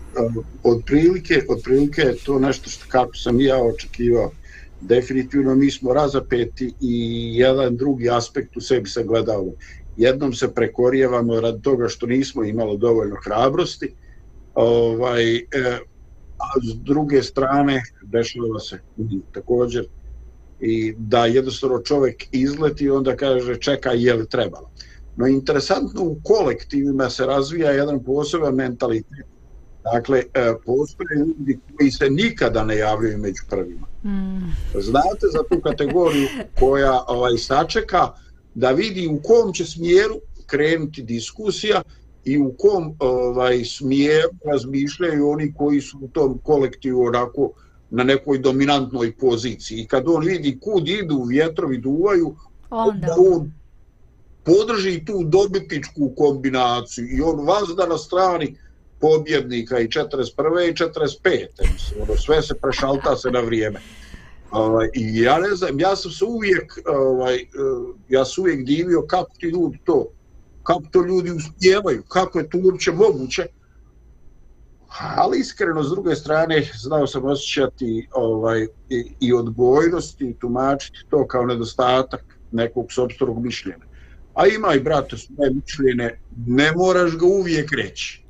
[0.62, 4.30] od prilike, od prilike je to nešto što kako sam i ja očekivao.
[4.80, 9.04] Definitivno mi smo razapeti i jedan drugi aspekt u sebi se.
[9.96, 13.94] Jednom se prekorijevamo rad toga što nismo imalo dovoljno hrabrosti,
[14.54, 15.42] ovaj, e,
[16.38, 18.78] a s druge strane dešava se
[19.32, 19.86] također
[20.60, 24.70] i da jednostavno čovjek izleti i onda kaže čekaj je li trebalo.
[25.16, 29.26] No interesantno u kolektivima se razvija jedan poseban mentalitet.
[29.84, 33.86] Dakle, e, postoje ljudi koji se nikada ne javljaju među prvima.
[34.04, 34.52] Mm.
[34.80, 38.08] Znate za tu kategoriju koja ovaj sačeka
[38.54, 41.82] da vidi u kom će smjeru krenuti diskusija
[42.24, 47.50] i u kom ovaj smjeru razmišljaju oni koji su u tom kolektivu onako
[47.90, 49.78] na nekoj dominantnoj poziciji.
[49.78, 52.36] I kad on vidi kud idu, vjetrovi duvaju,
[52.70, 53.52] onda on
[54.44, 58.56] podrži tu dobitničku kombinaciju i on vazda na strani
[59.00, 60.70] pobjednika i 41.
[60.70, 61.46] i 45.
[61.72, 63.80] Mislim, ono, sve se prešalta se na vrijeme.
[64.50, 67.46] Ovaj, I ja ne znam, ja sam se uvijek, ovaj, eh,
[68.08, 70.06] ja sam uvijek divio kako ti ljudi to,
[70.62, 73.46] kako to ljudi uspjevaju, kako je to uopće moguće.
[75.16, 81.26] Ali iskreno, s druge strane, znao sam osjećati ovaj, i, i odbojnosti i tumačiti to
[81.26, 83.90] kao nedostatak nekog sobstvenog mišljenja
[84.34, 88.24] a ima i, brate, svoje mišljene, ne moraš ga uvijek reći,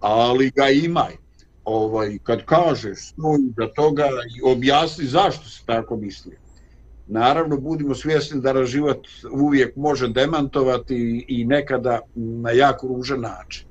[0.00, 1.16] ali ga imaj.
[1.64, 4.04] Ovaj, kad kažeš, stoji za toga
[4.36, 6.36] i objasni zašto se tako misli.
[7.06, 13.66] Naravno, budimo svjesni da život uvijek može demantovati i nekada na jako ružan način.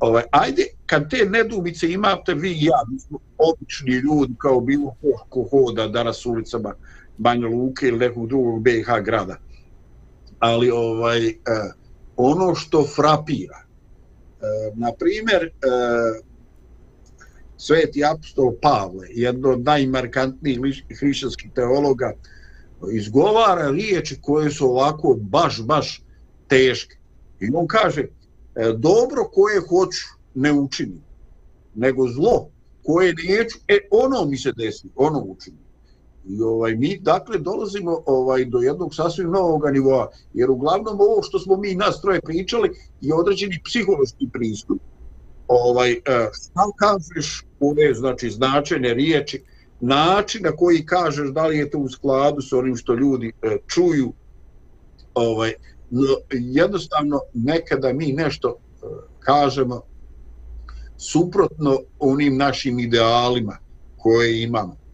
[0.00, 4.94] Ovaj, ajde, kad te nedubice imate vi i ja, mi smo obični ljudi kao bilo
[5.00, 6.74] ko, ko hoda danas ulicama
[7.18, 9.36] Banja Luke ili nekog drugog BiH grada
[10.38, 11.34] ali ovaj eh,
[12.16, 13.65] ono što frapira
[14.40, 15.50] E, na primjer e,
[17.56, 20.60] sveti apostol Pavle jedno od najmarkantnijih
[20.98, 22.12] hrišćanskih teologa
[22.92, 26.02] izgovara riječi koje su ovako baš baš
[26.48, 26.96] teške.
[27.40, 28.08] I on kaže e,
[28.78, 31.06] dobro koje hoću ne učinim
[31.74, 32.50] nego zlo
[32.82, 35.65] koje neću e ono mi se desi ono učinim.
[36.28, 41.38] I ovaj mi dakle dolazimo ovaj do jednog sasvim novog nivoa jer uglavnom ovo što
[41.38, 42.70] smo mi nas troje pričali
[43.00, 44.78] je određeni psihološki pristup.
[45.48, 45.98] Ovaj e,
[46.32, 49.42] šta kažeš ove znači značajne riječi,
[49.80, 53.56] način na koji kažeš da li je to u skladu sa onim što ljudi e,
[53.66, 54.12] čuju.
[55.14, 55.52] Ovaj
[56.30, 58.86] jednostavno nekada mi nešto e,
[59.18, 59.82] kažemo
[60.96, 63.58] suprotno onim našim idealima
[63.96, 64.85] koje imamo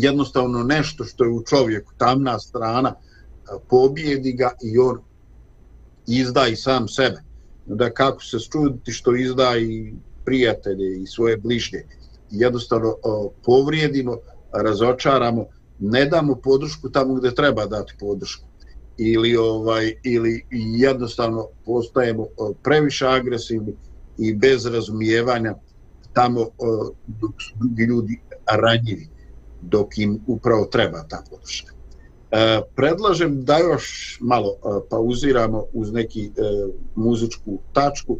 [0.00, 2.94] jednostavno nešto što je u čovjeku tamna strana
[3.68, 5.00] pobjedi ga i on
[6.06, 7.22] izda i sam sebe.
[7.66, 9.92] Da kako se čuditi što izda i
[10.24, 11.82] prijatelje i svoje bližnje.
[12.30, 12.96] Jednostavno
[13.44, 14.16] povrijedimo
[14.52, 15.46] razočaramo
[15.78, 18.44] ne damo podršku tamo gdje treba dati podršku.
[18.98, 20.44] Ili ovaj ili
[20.76, 22.26] jednostavno postajemo
[22.62, 23.72] previše agresivni
[24.18, 25.54] i bez razumijevanja
[26.12, 26.46] tamo
[27.06, 29.08] dok su drugi ljudi ranjivi
[29.60, 31.72] dok im upravo treba ta podrška.
[32.30, 36.30] E, predlažem da još malo e, pauziramo uz neki e,
[36.94, 38.18] muzičku tačku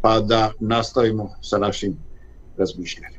[0.00, 1.96] pa da nastavimo sa našim
[2.56, 3.18] razmišljanjem.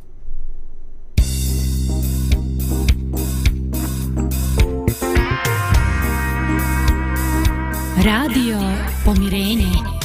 [8.05, 8.57] Radio
[9.05, 9.98] Pomirenje.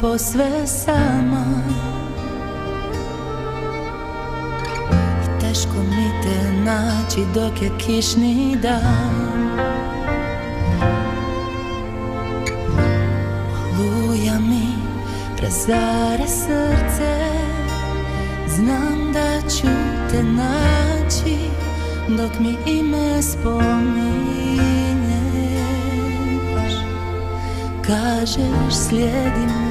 [0.00, 1.44] Posve sama.
[5.24, 9.50] I teško mi te naći dok je kišni dan.
[13.78, 14.68] Luja mi
[15.42, 17.30] razara srce
[18.48, 19.68] Znam da ću
[20.10, 21.36] te naći
[22.08, 24.00] dok mi ime spominješ.
[27.86, 29.69] Kažeš slijedi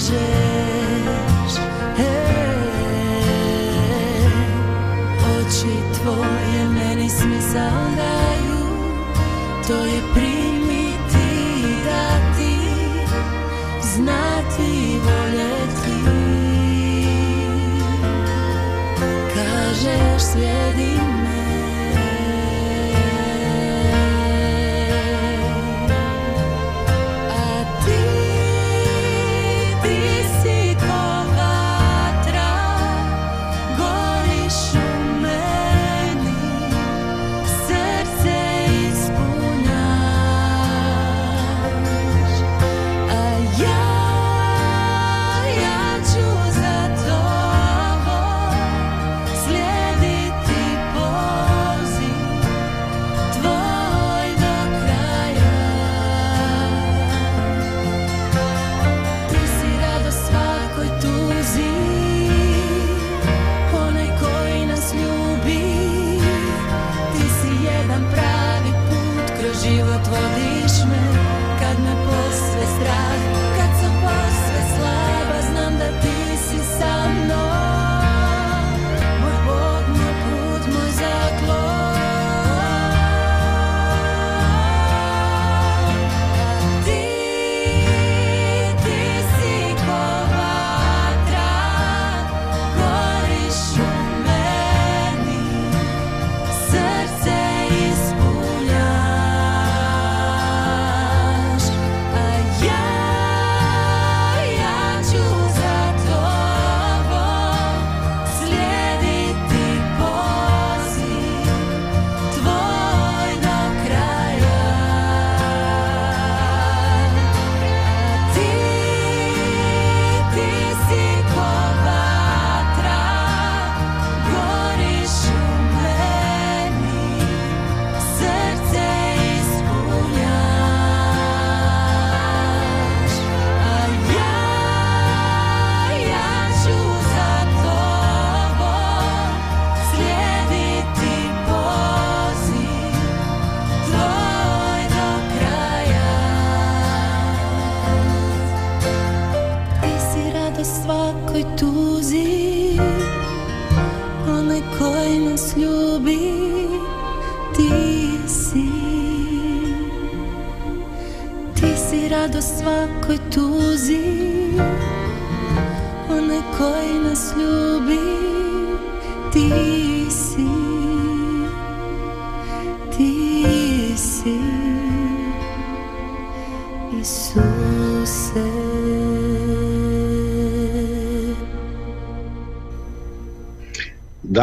[0.00, 1.52] stižeš
[1.96, 3.16] hey,
[5.24, 8.66] Oči tvoje meni smisao daju
[9.66, 10.35] To je prije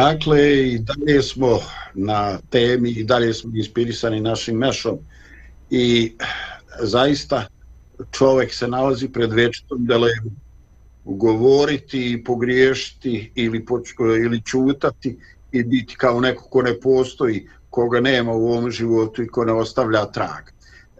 [0.04, 1.60] Dakle, i dalje smo
[1.94, 4.98] na temi i dalje smo inspirisani našim mešom
[5.70, 6.12] i
[6.80, 7.46] zaista
[8.10, 10.30] čovjek se nalazi pred večitom dilemu
[11.04, 13.64] govoriti i pogriješiti ili,
[14.24, 15.18] ili čutati
[15.52, 19.52] i biti kao neko ko ne postoji, koga nema u ovom životu i ko ne
[19.52, 20.44] ostavlja trag.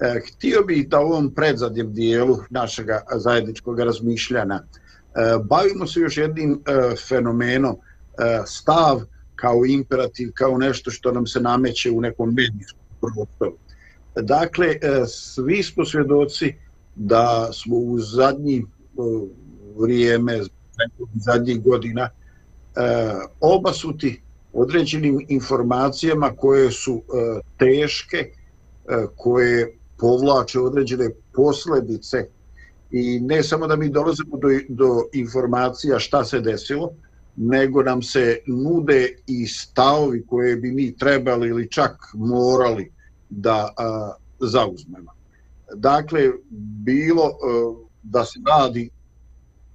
[0.01, 2.87] E, htio bih da u ovom predzadnjem dijelu našeg
[3.17, 4.65] zajedničkog razmišljanja e,
[5.43, 9.01] bavimo se još jednim e, fenomenom E, E, stav
[9.35, 13.57] kao imperativ, kao nešto što nam se nameće u nekom medijskom prostoru.
[14.15, 16.55] Dakle, e, svi smo svjedoci
[16.95, 18.65] da smo u zadnji e,
[19.81, 20.41] vrijeme,
[21.15, 22.09] zadnjih godina,
[23.41, 27.03] obasuti određenim informacijama koje su
[27.59, 28.31] teške,
[29.17, 32.29] koje povlače određene posljedice
[32.91, 36.91] i ne samo da mi dolazimo do, do informacija šta se desilo,
[37.37, 42.93] nego nam se nude i stavovi koje bi mi trebali ili čak morali
[43.31, 45.13] da a, zauzmemo.
[45.75, 46.31] Dakle,
[46.85, 48.91] bilo a, da se radi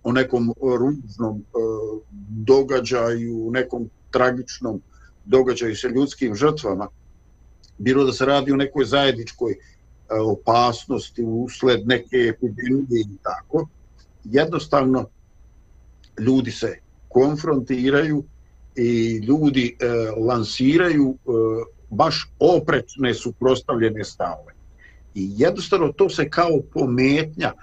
[0.03, 1.59] o nekom ružnom a,
[2.29, 4.81] događaju, nekom tragičnom
[5.25, 6.87] događaju sa ljudskim žrtvama,
[7.77, 9.55] bilo da se radi o nekoj zajedničkoj
[10.09, 13.67] opasnosti usled neke epidemije i tako,
[14.23, 15.05] jednostavno
[16.19, 16.77] ljudi se
[17.09, 18.23] konfrontiraju
[18.75, 19.87] i ljudi e,
[20.17, 21.29] lansiraju e,
[21.89, 24.53] baš oprečne suprostavljene stavove.
[25.15, 27.55] I jednostavno to se kao pometnja e,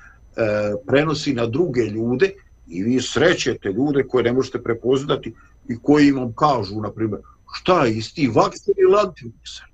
[0.86, 2.30] prenosi na druge ljude
[2.68, 5.34] i vi srećete ljude koje ne možete prepoznati
[5.68, 7.20] i koji vam kažu, na primjer,
[7.52, 9.66] šta je isti vakser ili antivakser?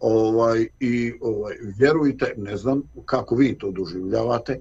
[0.00, 4.60] Ovaj, I ovaj, vjerujte, ne znam kako vi to doživljavate,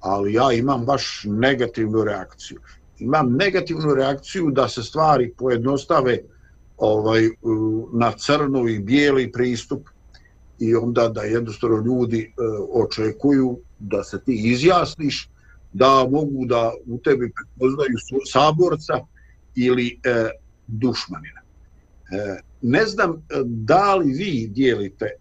[0.00, 2.60] ali ja imam baš negativnu reakciju
[2.98, 6.18] imam negativnu reakciju da se stvari pojednostave
[6.76, 7.28] ovaj
[7.92, 9.88] na crno i bijeli pristup
[10.58, 12.30] i onda da jednostavno ljudi e,
[12.72, 15.28] očekuju da se ti izjasniš
[15.72, 17.98] da mogu da u tebi prepoznaju
[18.32, 18.94] saborca
[19.54, 20.28] ili e,
[20.66, 21.40] dušmanina.
[21.40, 25.14] E, ne znam e, da li vi dijelite e,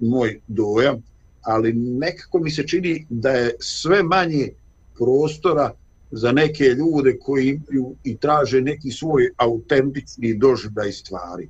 [0.00, 1.02] moj dojam,
[1.42, 4.48] ali nekako mi se čini da je sve manje
[4.98, 5.72] prostora
[6.12, 11.48] za neke ljude koji imaju i traže neki svoj autentični doživljaj stvari.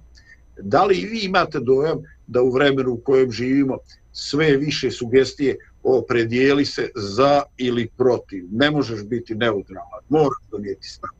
[0.58, 3.78] Da li vi imate dojam da u vremenu u kojem živimo
[4.12, 8.44] sve više sugestije opredijeli se za ili protiv?
[8.50, 11.10] Ne možeš biti neutralan, moraš donijeti stav.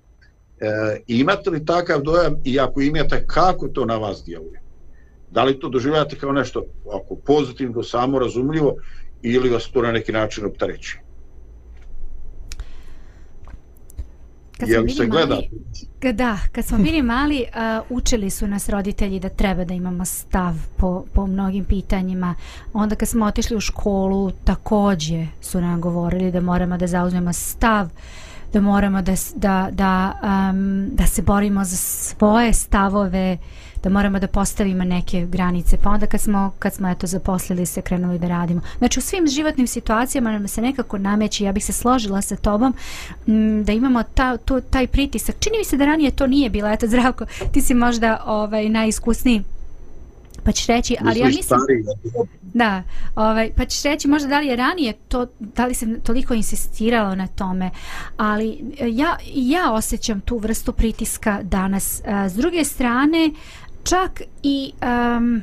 [0.60, 4.62] E, imate li takav dojam i ako imate, kako to na vas djeluje?
[5.30, 6.64] Da li to doživljate kao nešto
[6.94, 8.76] ako pozitivno, samo razumljivo
[9.22, 11.11] ili vas to na neki način optarećuje?
[14.58, 15.48] Kad smo bili mali,
[16.12, 20.54] da, kad smo bili mali, uh, učili su nas roditelji da treba da imamo stav
[20.76, 22.34] po, po mnogim pitanjima.
[22.72, 27.88] Onda kad smo otišli u školu, takođe su nam govorili da moramo da zauzmemo stav,
[28.52, 33.38] da moramo da, da, da, um, da se borimo za svoje stavove,
[33.82, 35.76] da moramo da postavimo neke granice.
[35.76, 38.60] Pa onda kad smo, kad smo eto, zaposlili se, krenuli da radimo.
[38.78, 42.74] Znači u svim životnim situacijama nam se nekako nameći, ja bih se složila sa tobom,
[43.26, 45.36] m, da imamo ta, to, taj pritisak.
[45.38, 46.68] Čini mi se da ranije to nije bilo.
[46.68, 49.42] Eto, Zdravko, ti si možda ovaj, najiskusniji
[50.44, 51.60] pa ćeš reći, ali ja mislim...
[52.54, 52.82] Da,
[53.14, 57.14] ovaj, pa ćeš reći možda da li je ranije to, da li se toliko insistiralo
[57.14, 57.70] na tome,
[58.16, 62.02] ali ja, ja osjećam tu vrstu pritiska danas.
[62.28, 63.30] S druge strane,
[63.84, 64.72] čak i
[65.16, 65.42] um,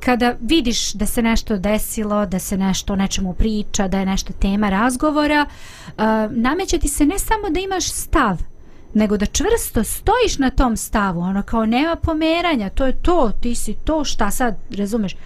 [0.00, 4.32] kada vidiš da se nešto desilo, da se nešto o nečemu priča, da je nešto
[4.32, 5.46] tema razgovora,
[5.86, 8.38] uh, nameće ti se ne samo da imaš stav,
[8.94, 13.54] nego da čvrsto stojiš na tom stavu, ono kao nema pomeranja, to je to, ti
[13.54, 15.16] si to, šta sad, razumeš?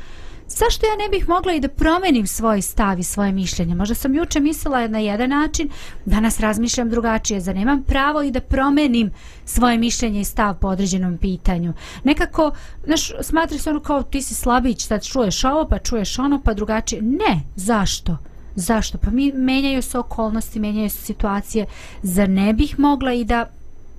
[0.59, 3.75] Zašto ja ne bih mogla i da promenim svoj stav i svoje mišljenje?
[3.75, 5.71] Možda sam juče mislila na jedan način,
[6.05, 9.11] danas razmišljam drugačije, zar nemam pravo i da promenim
[9.45, 11.73] svoje mišljenje i stav po određenom pitanju.
[12.05, 12.51] Nekako,
[12.85, 16.55] znaš, smatri se ono kao ti si slabić, sad čuješ ovo, pa čuješ ono, pa
[16.55, 17.03] drugačije.
[17.03, 18.17] Ne, zašto?
[18.55, 18.99] Zašto?
[18.99, 21.67] Pa mi menjaju se okolnosti, menjaju se situacije.
[22.03, 23.47] Zar ne bih mogla i da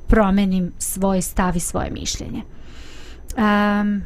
[0.08, 2.42] promenim svoj stav i svoje mišljenje?
[3.38, 4.02] Um,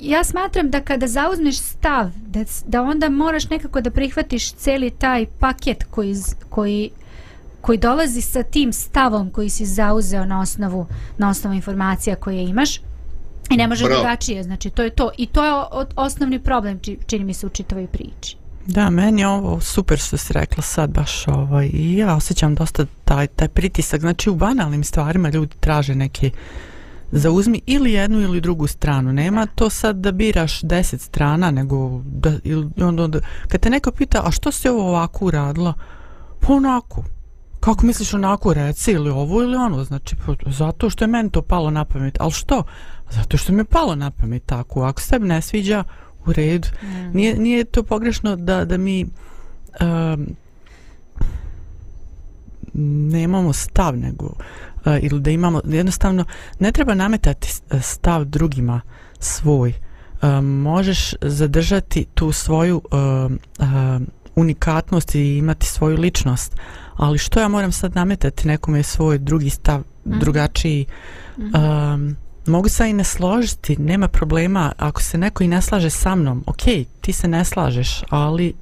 [0.00, 5.26] ja smatram da kada zauzmeš stav da, da onda moraš nekako da prihvatiš celi taj
[5.26, 6.14] paket koji,
[6.48, 6.90] koji,
[7.60, 10.86] koji dolazi sa tim stavom koji si zauzeo na osnovu,
[11.18, 12.80] na osnovu informacija koje imaš
[13.50, 15.52] i ne može drugačije znači to je to i to je
[15.96, 18.36] osnovni problem čini mi se u čitavoj priči.
[18.66, 22.86] Da, meni je ovo super što si rekla sad baš ovaj, i ja osjećam dosta
[23.04, 26.30] taj, taj pritisak, znači u banalnim stvarima ljudi traže neke
[27.18, 29.12] zauzmi ili jednu ili drugu stranu.
[29.12, 33.90] Nema to sad da biraš deset strana, nego da, ili, onda, onda, kad te neko
[33.90, 35.74] pita, a što si ovo ovako uradila?
[36.40, 37.04] Pa onako.
[37.60, 39.84] Kako misliš onako reci ili ovo ili ono?
[39.84, 42.16] Znači, pa, zato što je meni to palo na pamet.
[42.20, 42.62] Ali što?
[43.10, 44.82] Zato što mi je palo na pamet tako.
[44.82, 45.84] Ako se ne sviđa,
[46.26, 46.68] u redu.
[46.82, 47.16] Mm.
[47.16, 49.06] Nije, nije to pogrešno da, da mi
[49.80, 50.26] um,
[53.10, 54.34] nemamo stav, nego
[55.02, 56.24] ili da imamo, jednostavno
[56.58, 57.48] ne treba nametati
[57.80, 58.80] stav drugima
[59.18, 59.68] svoj.
[59.68, 62.82] Uh, možeš zadržati tu svoju
[64.34, 66.56] unikatnost i imati svoju ličnost.
[66.96, 70.18] Ali što ja moram sad nametati nekome svoj drugi stav, mm.
[70.18, 70.86] drugačiji,
[71.38, 71.42] mm.
[71.42, 72.16] um,
[72.46, 76.44] mogu se i ne složiti, nema problema ako se neko i ne slaže sa mnom,
[76.46, 76.62] ok,
[77.00, 78.54] ti se ne slažeš, ali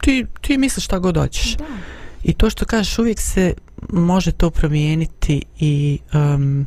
[0.00, 1.56] ti, ti misliš šta god hoćeš.
[1.56, 1.64] Da.
[2.22, 3.54] I to što kažeš uvijek se
[3.92, 6.66] može to promijeniti i um,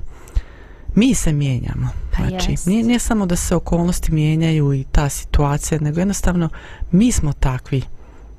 [0.96, 1.90] mi se mijenjamo.
[2.12, 2.66] Pa znači, jest.
[2.68, 6.50] nije, nije samo da se okolnosti mijenjaju i ta situacija, nego jednostavno
[6.92, 7.82] mi smo takvi.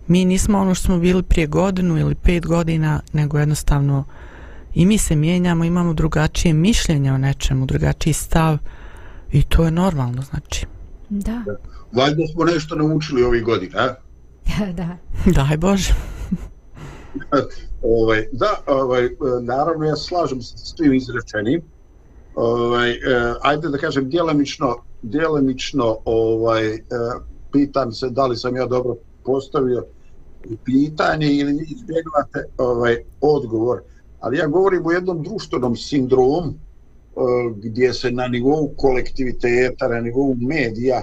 [0.07, 4.05] Mi nismo ono što smo bili prije godinu ili pet godina, nego jednostavno
[4.75, 8.59] i mi se mijenjamo, imamo drugačije mišljenje o nečemu, drugačiji stav
[9.33, 10.67] i to je normalno, znači.
[11.09, 11.45] Da.
[11.93, 13.95] Valjda smo nešto naučili ovih godina, a?
[14.79, 14.97] da.
[15.27, 16.18] Daj Bože.
[17.83, 19.09] ovaj, da, ovaj,
[19.43, 21.63] naravno ja slažem se s svim izrečenim.
[22.35, 26.81] Ovaj, eh, ajde da kažem, djelemično, djelemično ovaj, eh,
[27.53, 29.87] pitam se da li sam ja dobro postavio
[30.65, 33.83] pitanje ili izbjegavate ovaj, odgovor.
[34.21, 40.35] Ali ja govorim o jednom društvenom sindromu eh, gdje se na nivou kolektiviteta, na nivou
[40.35, 41.03] medija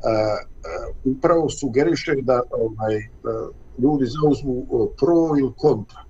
[0.00, 4.66] uh, uh, upravo sugeriše da ovaj, uh, ljudi zauzmu
[4.98, 6.04] pro ili kontra.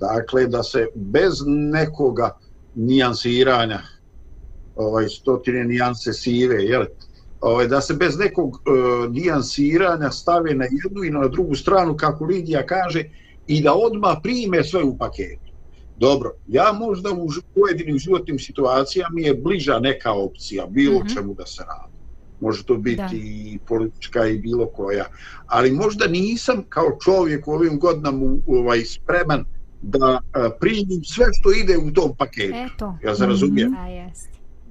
[0.00, 2.38] Dakle, da se bez nekoga
[2.74, 3.80] nijansiranja,
[4.76, 6.84] ovaj, stotine nijanse sive, jel?
[7.40, 12.24] Ovaj, da se bez nekog uh, nijansiranja stave na jednu i na drugu stranu, kako
[12.24, 13.04] Lidija kaže,
[13.46, 15.52] i da odma prime sve u paketu.
[15.98, 21.14] Dobro, ja možda u pojedinim životnim situacijama mi je bliža neka opcija, bilo mm -hmm.
[21.14, 21.93] čemu da se radi
[22.44, 23.10] može to biti da.
[23.12, 25.04] i politička i bilo koja,
[25.46, 29.44] ali možda nisam kao čovjek u ovim godinama ovaj, spreman
[29.82, 32.56] da a, primim sve što ide u tom paketu.
[32.74, 32.98] Eto.
[33.04, 33.70] Ja se razumijem.
[33.70, 34.10] Mm -hmm.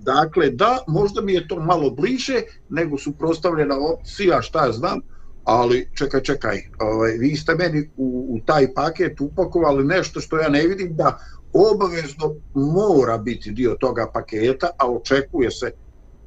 [0.04, 5.00] Dakle, da, možda mi je to malo bliže nego su prostavljena opcija, šta ja znam,
[5.44, 10.50] ali čekaj, čekaj, ovaj, vi ste meni u, u taj paket upakovali nešto što ja
[10.50, 11.20] ne vidim da
[11.54, 15.72] obavezno mora biti dio toga paketa, a očekuje se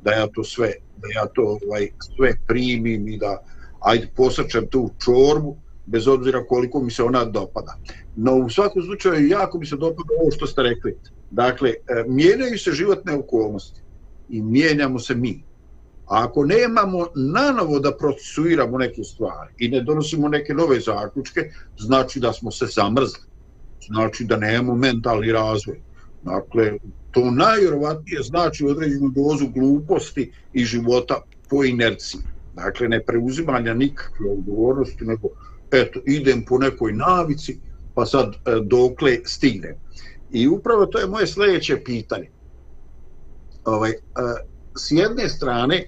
[0.03, 3.43] da ja to sve da ja to ovaj, sve primim i da
[3.81, 7.77] ajde posrčem tu čorbu bez obzira koliko mi se ona dopada.
[8.17, 10.97] No u svakom slučaju jako mi se dopada ovo što ste rekli.
[11.31, 13.81] Dakle, e, mijenjaju se životne okolnosti
[14.29, 15.43] i mijenjamo se mi.
[16.07, 22.21] A ako nemamo nanovo da procesuiramo neke stvari i ne donosimo neke nove zaključke, znači
[22.21, 23.21] da smo se zamrzli.
[23.87, 25.81] Znači da nemamo mentalni razvoj.
[26.23, 26.79] Dakle,
[27.17, 32.21] to najvjerovatnije znači određenu dozu gluposti i života po inerciji.
[32.55, 35.29] Dakle, ne preuzimanja nikakve odgovornosti, nego
[35.71, 37.59] eto, idem po nekoj navici,
[37.95, 39.75] pa sad e, dokle stignem.
[40.33, 42.31] I upravo to je moje sljedeće pitanje.
[43.65, 43.97] Ovaj, e,
[44.77, 45.87] s jedne strane, e,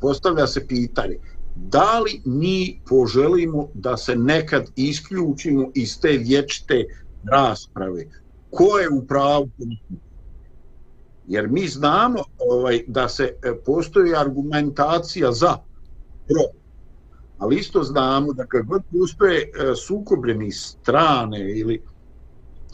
[0.00, 1.16] postavlja se pitanje,
[1.56, 6.84] da li mi poželimo da se nekad isključimo iz te vječite
[7.32, 8.04] rasprave,
[8.50, 9.50] ko je u pravu?
[11.26, 15.56] Jer mi znamo ovaj da se e, postoji argumentacija za
[16.26, 16.44] pro.
[17.38, 21.82] Ali isto znamo da kad god postoje e, sukobljeni strane ili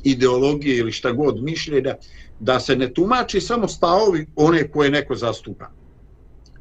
[0.03, 1.97] ideologije ili šta god mišljenja
[2.41, 5.71] da se ne tumači samo stavovi one koje neko zastupa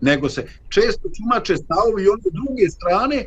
[0.01, 3.25] nego se često tumače stavovi one druge strane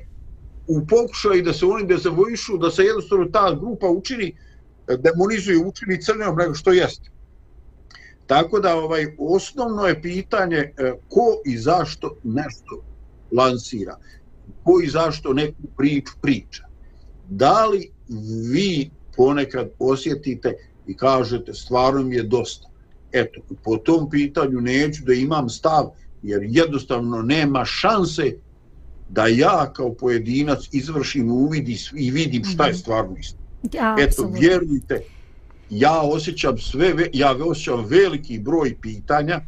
[0.66, 4.36] u pokušaju da se oni dezavojišu da se jednostavno ta grupa učini
[4.97, 7.11] demonizuje učini crnom nego što jeste.
[8.26, 12.82] Tako da ovaj osnovno je pitanje e, ko i zašto nešto
[13.32, 13.97] lansira.
[14.64, 16.64] Ko i zašto neku priču priča.
[17.28, 17.91] Da li
[18.53, 20.55] vi ponekad osjetite
[20.86, 22.68] i kažete stvarno mi je dosta.
[23.12, 25.91] Eto, po tom pitanju neću da imam stav
[26.22, 28.32] jer jednostavno nema šanse
[29.09, 32.78] da ja kao pojedinac izvršim uvid i vidim šta je mhm.
[32.78, 33.48] stvarno isto.
[33.63, 34.41] Ja, Eto, absolutno.
[34.41, 35.01] vjerujte,
[35.71, 39.41] ja osjećam sve, ja osjećam veliki broj pitanja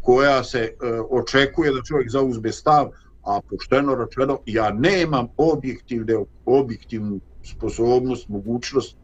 [0.00, 0.74] koja se e,
[1.10, 2.90] očekuje da čovjek zauzme stav,
[3.24, 6.14] a pošteno račeno, ja nemam objektivne,
[6.46, 8.96] objektivnu sposobnost, mogućnost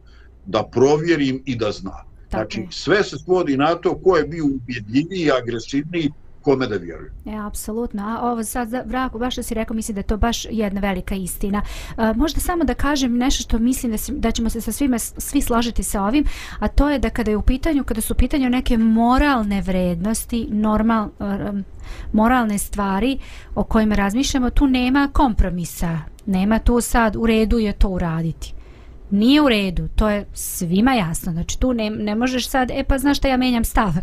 [0.45, 2.07] da provjerim i da znam.
[2.29, 6.11] Znači, sve se svodi na to ko je bio ubjedljiviji, agresivniji,
[6.47, 7.09] kome da vjeruju.
[7.25, 8.03] E, apsolutno.
[8.03, 11.15] A ovo sad, Vrako, baš što si rekao, mislim da je to baš jedna velika
[11.15, 11.61] istina.
[11.97, 15.41] E, možda samo da kažem nešto što mislim da, da ćemo se sa svime svi
[15.41, 16.25] složiti sa ovim,
[16.59, 20.47] a to je da kada je u pitanju, kada su u pitanju neke moralne vrednosti,
[20.51, 21.09] normal,
[22.13, 23.17] moralne stvari
[23.55, 25.99] o kojima razmišljamo, tu nema kompromisa.
[26.25, 28.56] Nema tu sad, u redu je to uraditi
[29.11, 32.97] nije u redu, to je svima jasno, znači tu ne, ne možeš sad, e pa
[32.97, 33.93] znaš šta ja menjam stav,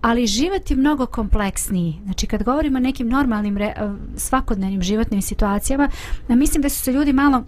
[0.00, 5.22] ali život je mnogo kompleksniji, znači kad govorimo o nekim normalnim re, eh, svakodnevnim životnim
[5.22, 5.88] situacijama,
[6.28, 7.44] eh, mislim da su se ljudi malo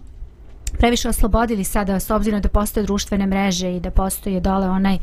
[0.79, 4.99] previše oslobodili sada s obzirom da postoje društvene mreže i da postoje dole onaj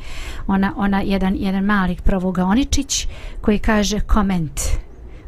[0.47, 3.07] ona, ona jedan, jedan mali provogaoničić
[3.41, 4.61] koji kaže koment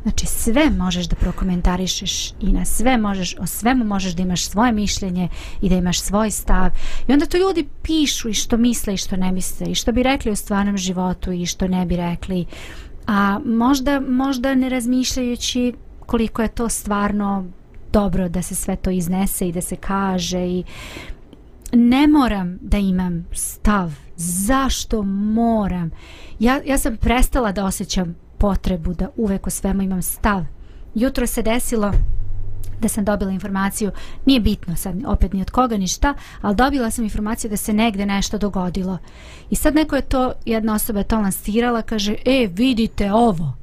[0.04, 4.72] Znači sve možeš da prokomentarišeš i na sve možeš, o svemu možeš da imaš svoje
[4.72, 5.30] mišljenje
[5.62, 6.70] i da imaš svoj stav.
[7.08, 10.04] I onda to ljudi pišu i što misle i što ne misle i što bi
[10.04, 12.45] rekli u stvarnom životu i što ne bi rekli.
[13.08, 15.74] A možda, možda ne razmišljajući
[16.06, 17.45] koliko je to stvarno
[17.93, 20.64] dobro da se sve to iznese i da se kaže i
[21.74, 23.93] ne moram da imam stav.
[24.16, 25.91] Zašto moram?
[26.39, 30.45] Ja, ja sam prestala da osjećam potrebu da uvek o svemu imam stav.
[30.95, 31.91] Jutro se desilo
[32.79, 33.91] da sam dobila informaciju,
[34.25, 37.73] nije bitno sad opet ni od koga ni šta, ali dobila sam informaciju da se
[37.73, 38.97] negde nešto dogodilo.
[39.49, 43.53] I sad neko je to, jedna osoba je to lansirala, kaže, e, vidite ovo.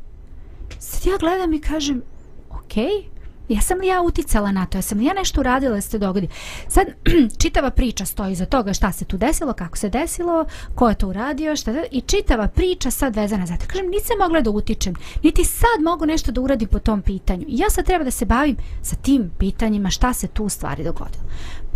[0.78, 2.02] Sad ja gledam i kažem,
[2.50, 3.17] okej, okay,
[3.48, 4.78] Jesam li ja uticala na to?
[4.78, 6.28] Jesam li ja nešto uradila da se dogodi?
[6.68, 6.86] Sad,
[7.42, 10.44] čitava priča stoji za toga šta se tu desilo, kako se desilo,
[10.74, 13.66] ko je to uradio, šta da, i čitava priča sad vezana za to.
[13.66, 17.44] Kažem, nisam mogla da utičem, niti sad mogu nešto da uradim po tom pitanju.
[17.48, 20.84] I ja sad treba da se bavim sa tim pitanjima šta se tu u stvari
[20.84, 21.22] dogodilo.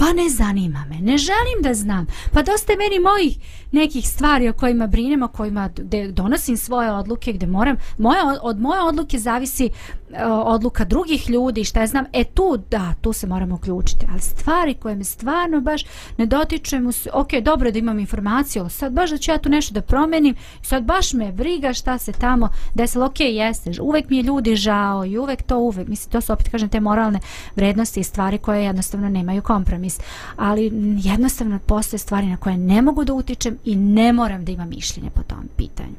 [0.02, 2.06] Pa ne zanima me, ne želim da znam.
[2.32, 3.38] Pa dosta je meni mojih
[3.72, 5.70] nekih stvari o kojima brinem, o kojima
[6.10, 11.80] donosim svoje odluke, gde moram, moja, od moje odluke zavisi e, odluka drugih ljudi, šta
[11.80, 14.06] ja znam, e tu, da, tu se moramo uključiti.
[14.10, 15.84] Ali stvari koje me stvarno baš
[16.18, 19.38] ne dotiču mu se, ok, dobro da imam informaciju, ali sad baš da ću ja
[19.38, 24.10] tu nešto da promenim, sad baš me briga šta se tamo desilo, ok, jeste, uvek
[24.10, 27.20] mi je ljudi žao i uvek to uvek, mislim, to su opet, kažem, te moralne
[27.56, 29.91] vrednosti i stvari koje jednostavno nemaju kompromis,
[30.36, 30.72] ali
[31.02, 35.10] jednostavno postoje stvari na koje ne mogu da utičem i ne moram da imam mišljenje
[35.14, 35.94] po tom pitanju.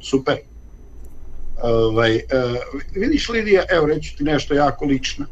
[0.00, 0.36] Super.
[1.62, 2.20] Ovaj, uh,
[2.94, 5.26] vidiš Lidija, evo reći ti nešto jako lično.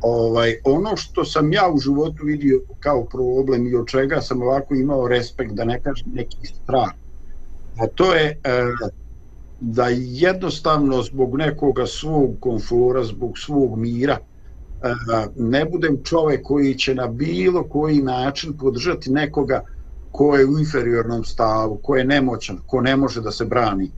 [0.00, 4.74] Ovaj, ono što sam ja u životu vidio kao problem i od čega sam ovako
[4.74, 6.90] imao respekt, da ne kažem neki strah,
[7.78, 8.90] a to je uh,
[9.60, 14.18] da jednostavno zbog nekoga svog konfora, zbog svog mira,
[15.36, 19.64] ne budem čovek koji će na bilo koji način podržati nekoga
[20.12, 23.90] ko je u inferiornom stavu, ko je nemoćan, ko ne može da se brani.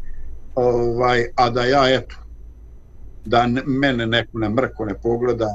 [0.55, 2.17] Ovaj, a da ja eto
[3.25, 5.51] da mene neko ne mrko ne pogleda e,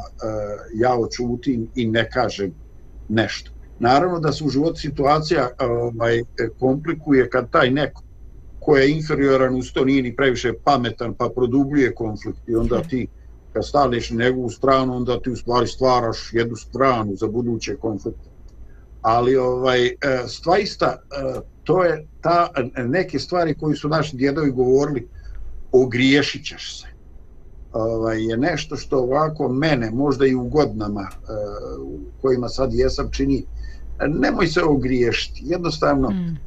[0.74, 2.54] ja očutim i ne kažem
[3.10, 6.24] nešto naravno da se u životu situacija ovaj,
[6.60, 8.04] komplikuje kad taj neko
[8.60, 13.08] ko je inferioran uz to nije ni previše pametan pa produbljuje konflikt i onda ti
[13.54, 18.30] kad staneš na njegovu stranu onda ti u stvari stvaraš jednu stranu za buduće konflikte.
[19.02, 19.94] Ali ovaj e,
[20.28, 25.08] stvaista e, to je ta neke stvari koji su naši djedovi govorili
[25.72, 26.88] ogriješit ćeš se.
[27.74, 33.10] Ovaj, je nešto što ovako mene možda i u godinama uh, u kojima sad jesam
[33.12, 33.46] čini.
[34.08, 35.42] Nemoj se ogriješiti.
[35.44, 36.38] Jednostavno mm.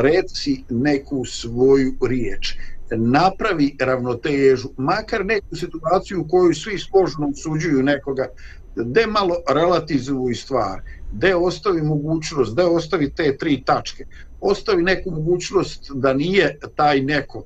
[0.00, 2.56] reci neku svoju riječ
[2.96, 8.26] napravi ravnotežu makar neku situaciju u kojoj svi složno usuđuju nekoga
[8.74, 10.80] gde malo relativizuju stvar
[11.12, 14.04] gde ostavi mogućnost gde ostavi te tri tačke
[14.40, 17.44] ostavi neku mogućnost da nije taj neko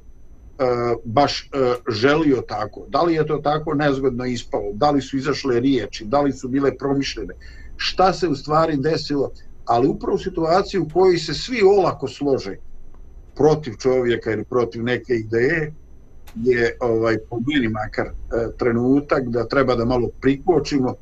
[0.58, 0.64] e,
[1.04, 2.86] baš e, želio tako.
[2.88, 4.72] Da li je to tako nezgodno ispalo?
[4.72, 6.04] Da li su izašle riječi?
[6.04, 7.34] Da li su bile promišljene?
[7.76, 9.30] Šta se u stvari desilo?
[9.64, 12.56] Ali upravo situaciju u kojoj se svi olako slože
[13.36, 15.72] protiv čovjeka ili protiv neke ideje
[16.34, 20.94] je ovaj po meni makar uh, trenutak da treba da malo prikočimo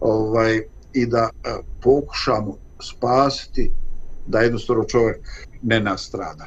[0.00, 0.60] ovaj
[0.92, 3.70] i da uh, pokušamo spasiti
[4.26, 5.18] da jednostavno čovjek
[5.62, 6.46] ne nastrada.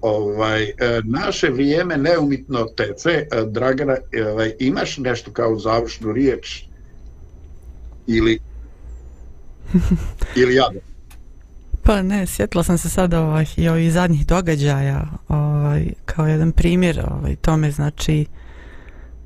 [0.00, 0.74] Ovaj, e,
[1.04, 3.10] naše vrijeme neumitno teče.
[3.10, 3.96] E, Dragana,
[4.32, 6.64] ovaj, imaš nešto kao završnu riječ?
[8.06, 8.38] Ili,
[10.40, 10.70] ili ja
[11.88, 17.04] Pa ne, sjetila sam se sada ovaj, i ovih zadnjih događaja ovaj, kao jedan primjer
[17.10, 18.26] ovaj, tome znači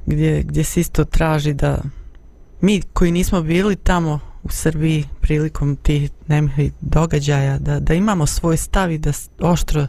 [0.07, 1.79] gdje, gdje se isto traži da
[2.61, 8.57] mi koji nismo bili tamo u Srbiji prilikom tih nemih događaja da, da imamo svoj
[8.57, 9.87] stav i da oštro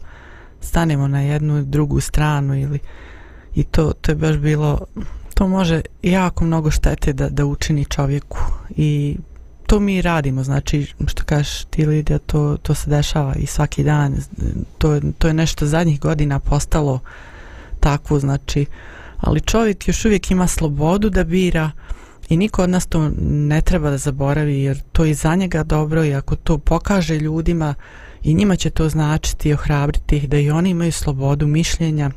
[0.62, 2.80] stanemo na jednu drugu stranu ili
[3.56, 4.80] i to, to je baš bilo
[5.34, 9.18] to može jako mnogo štete da, da učini čovjeku i
[9.74, 14.16] to mi radimo znači što kažeš ti Lidija to, to se dešava i svaki dan.
[14.78, 17.00] To, to je nešto zadnjih godina postalo
[17.80, 18.66] takvo znači
[19.18, 21.72] ali čovjek još uvijek ima slobodu da bira
[22.30, 26.04] I niko od nas to ne treba da zaboravi jer to je za njega dobro
[26.06, 27.74] i ako to pokaže ljudima
[28.24, 32.12] i njima će to značiti i ohrabriti ih da i oni imaju slobodu mišljenja,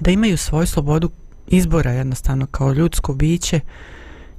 [0.00, 1.10] da imaju svoju slobodu
[1.46, 3.60] izbora jednostavno kao ljudsko biće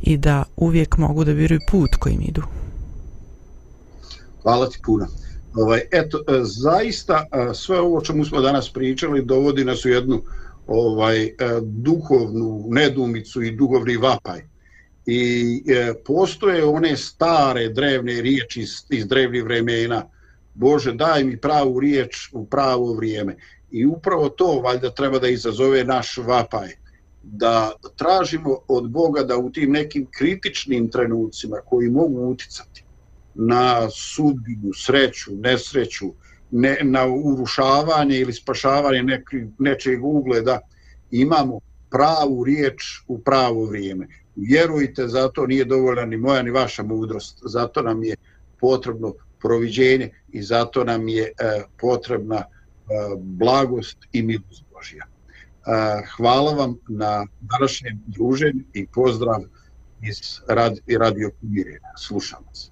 [0.05, 2.41] i da uvijek mogu da biraju put kojim idu.
[4.41, 5.07] Hvala ti puno.
[5.55, 10.21] Ovaj, eto, e, zaista e, sve ovo čemu smo danas pričali dovodi nas u jednu
[10.67, 14.41] ovaj e, duhovnu nedumicu i duhovni vapaj.
[15.05, 20.03] I e, postoje one stare drevne riječi iz, iz drevnih vremena.
[20.53, 23.35] Bože, daj mi pravu riječ u pravo vrijeme.
[23.71, 26.84] I upravo to valjda treba da izazove naš vapaj.
[27.27, 32.83] Da tražimo od Boga da u tim nekim kritičnim trenucima koji mogu uticati
[33.35, 36.13] na sudbinu, sreću, nesreću,
[36.51, 40.59] ne, na urušavanje ili spašavanje neki, nečeg ugleda,
[41.11, 41.59] imamo
[41.89, 44.07] pravu riječ u pravo vrijeme.
[44.35, 48.15] Vjerujte, zato nije dovoljna ni moja ni vaša mudrost, zato nam je
[48.59, 52.45] potrebno proviđenje i zato nam je e, potrebna e,
[53.17, 55.05] blagost i milost Božja
[56.17, 59.41] hvala vam na današnjem druženju i pozdrav
[60.01, 60.41] iz
[60.99, 61.91] radio Pomirenja.
[61.97, 62.69] Slušamo se.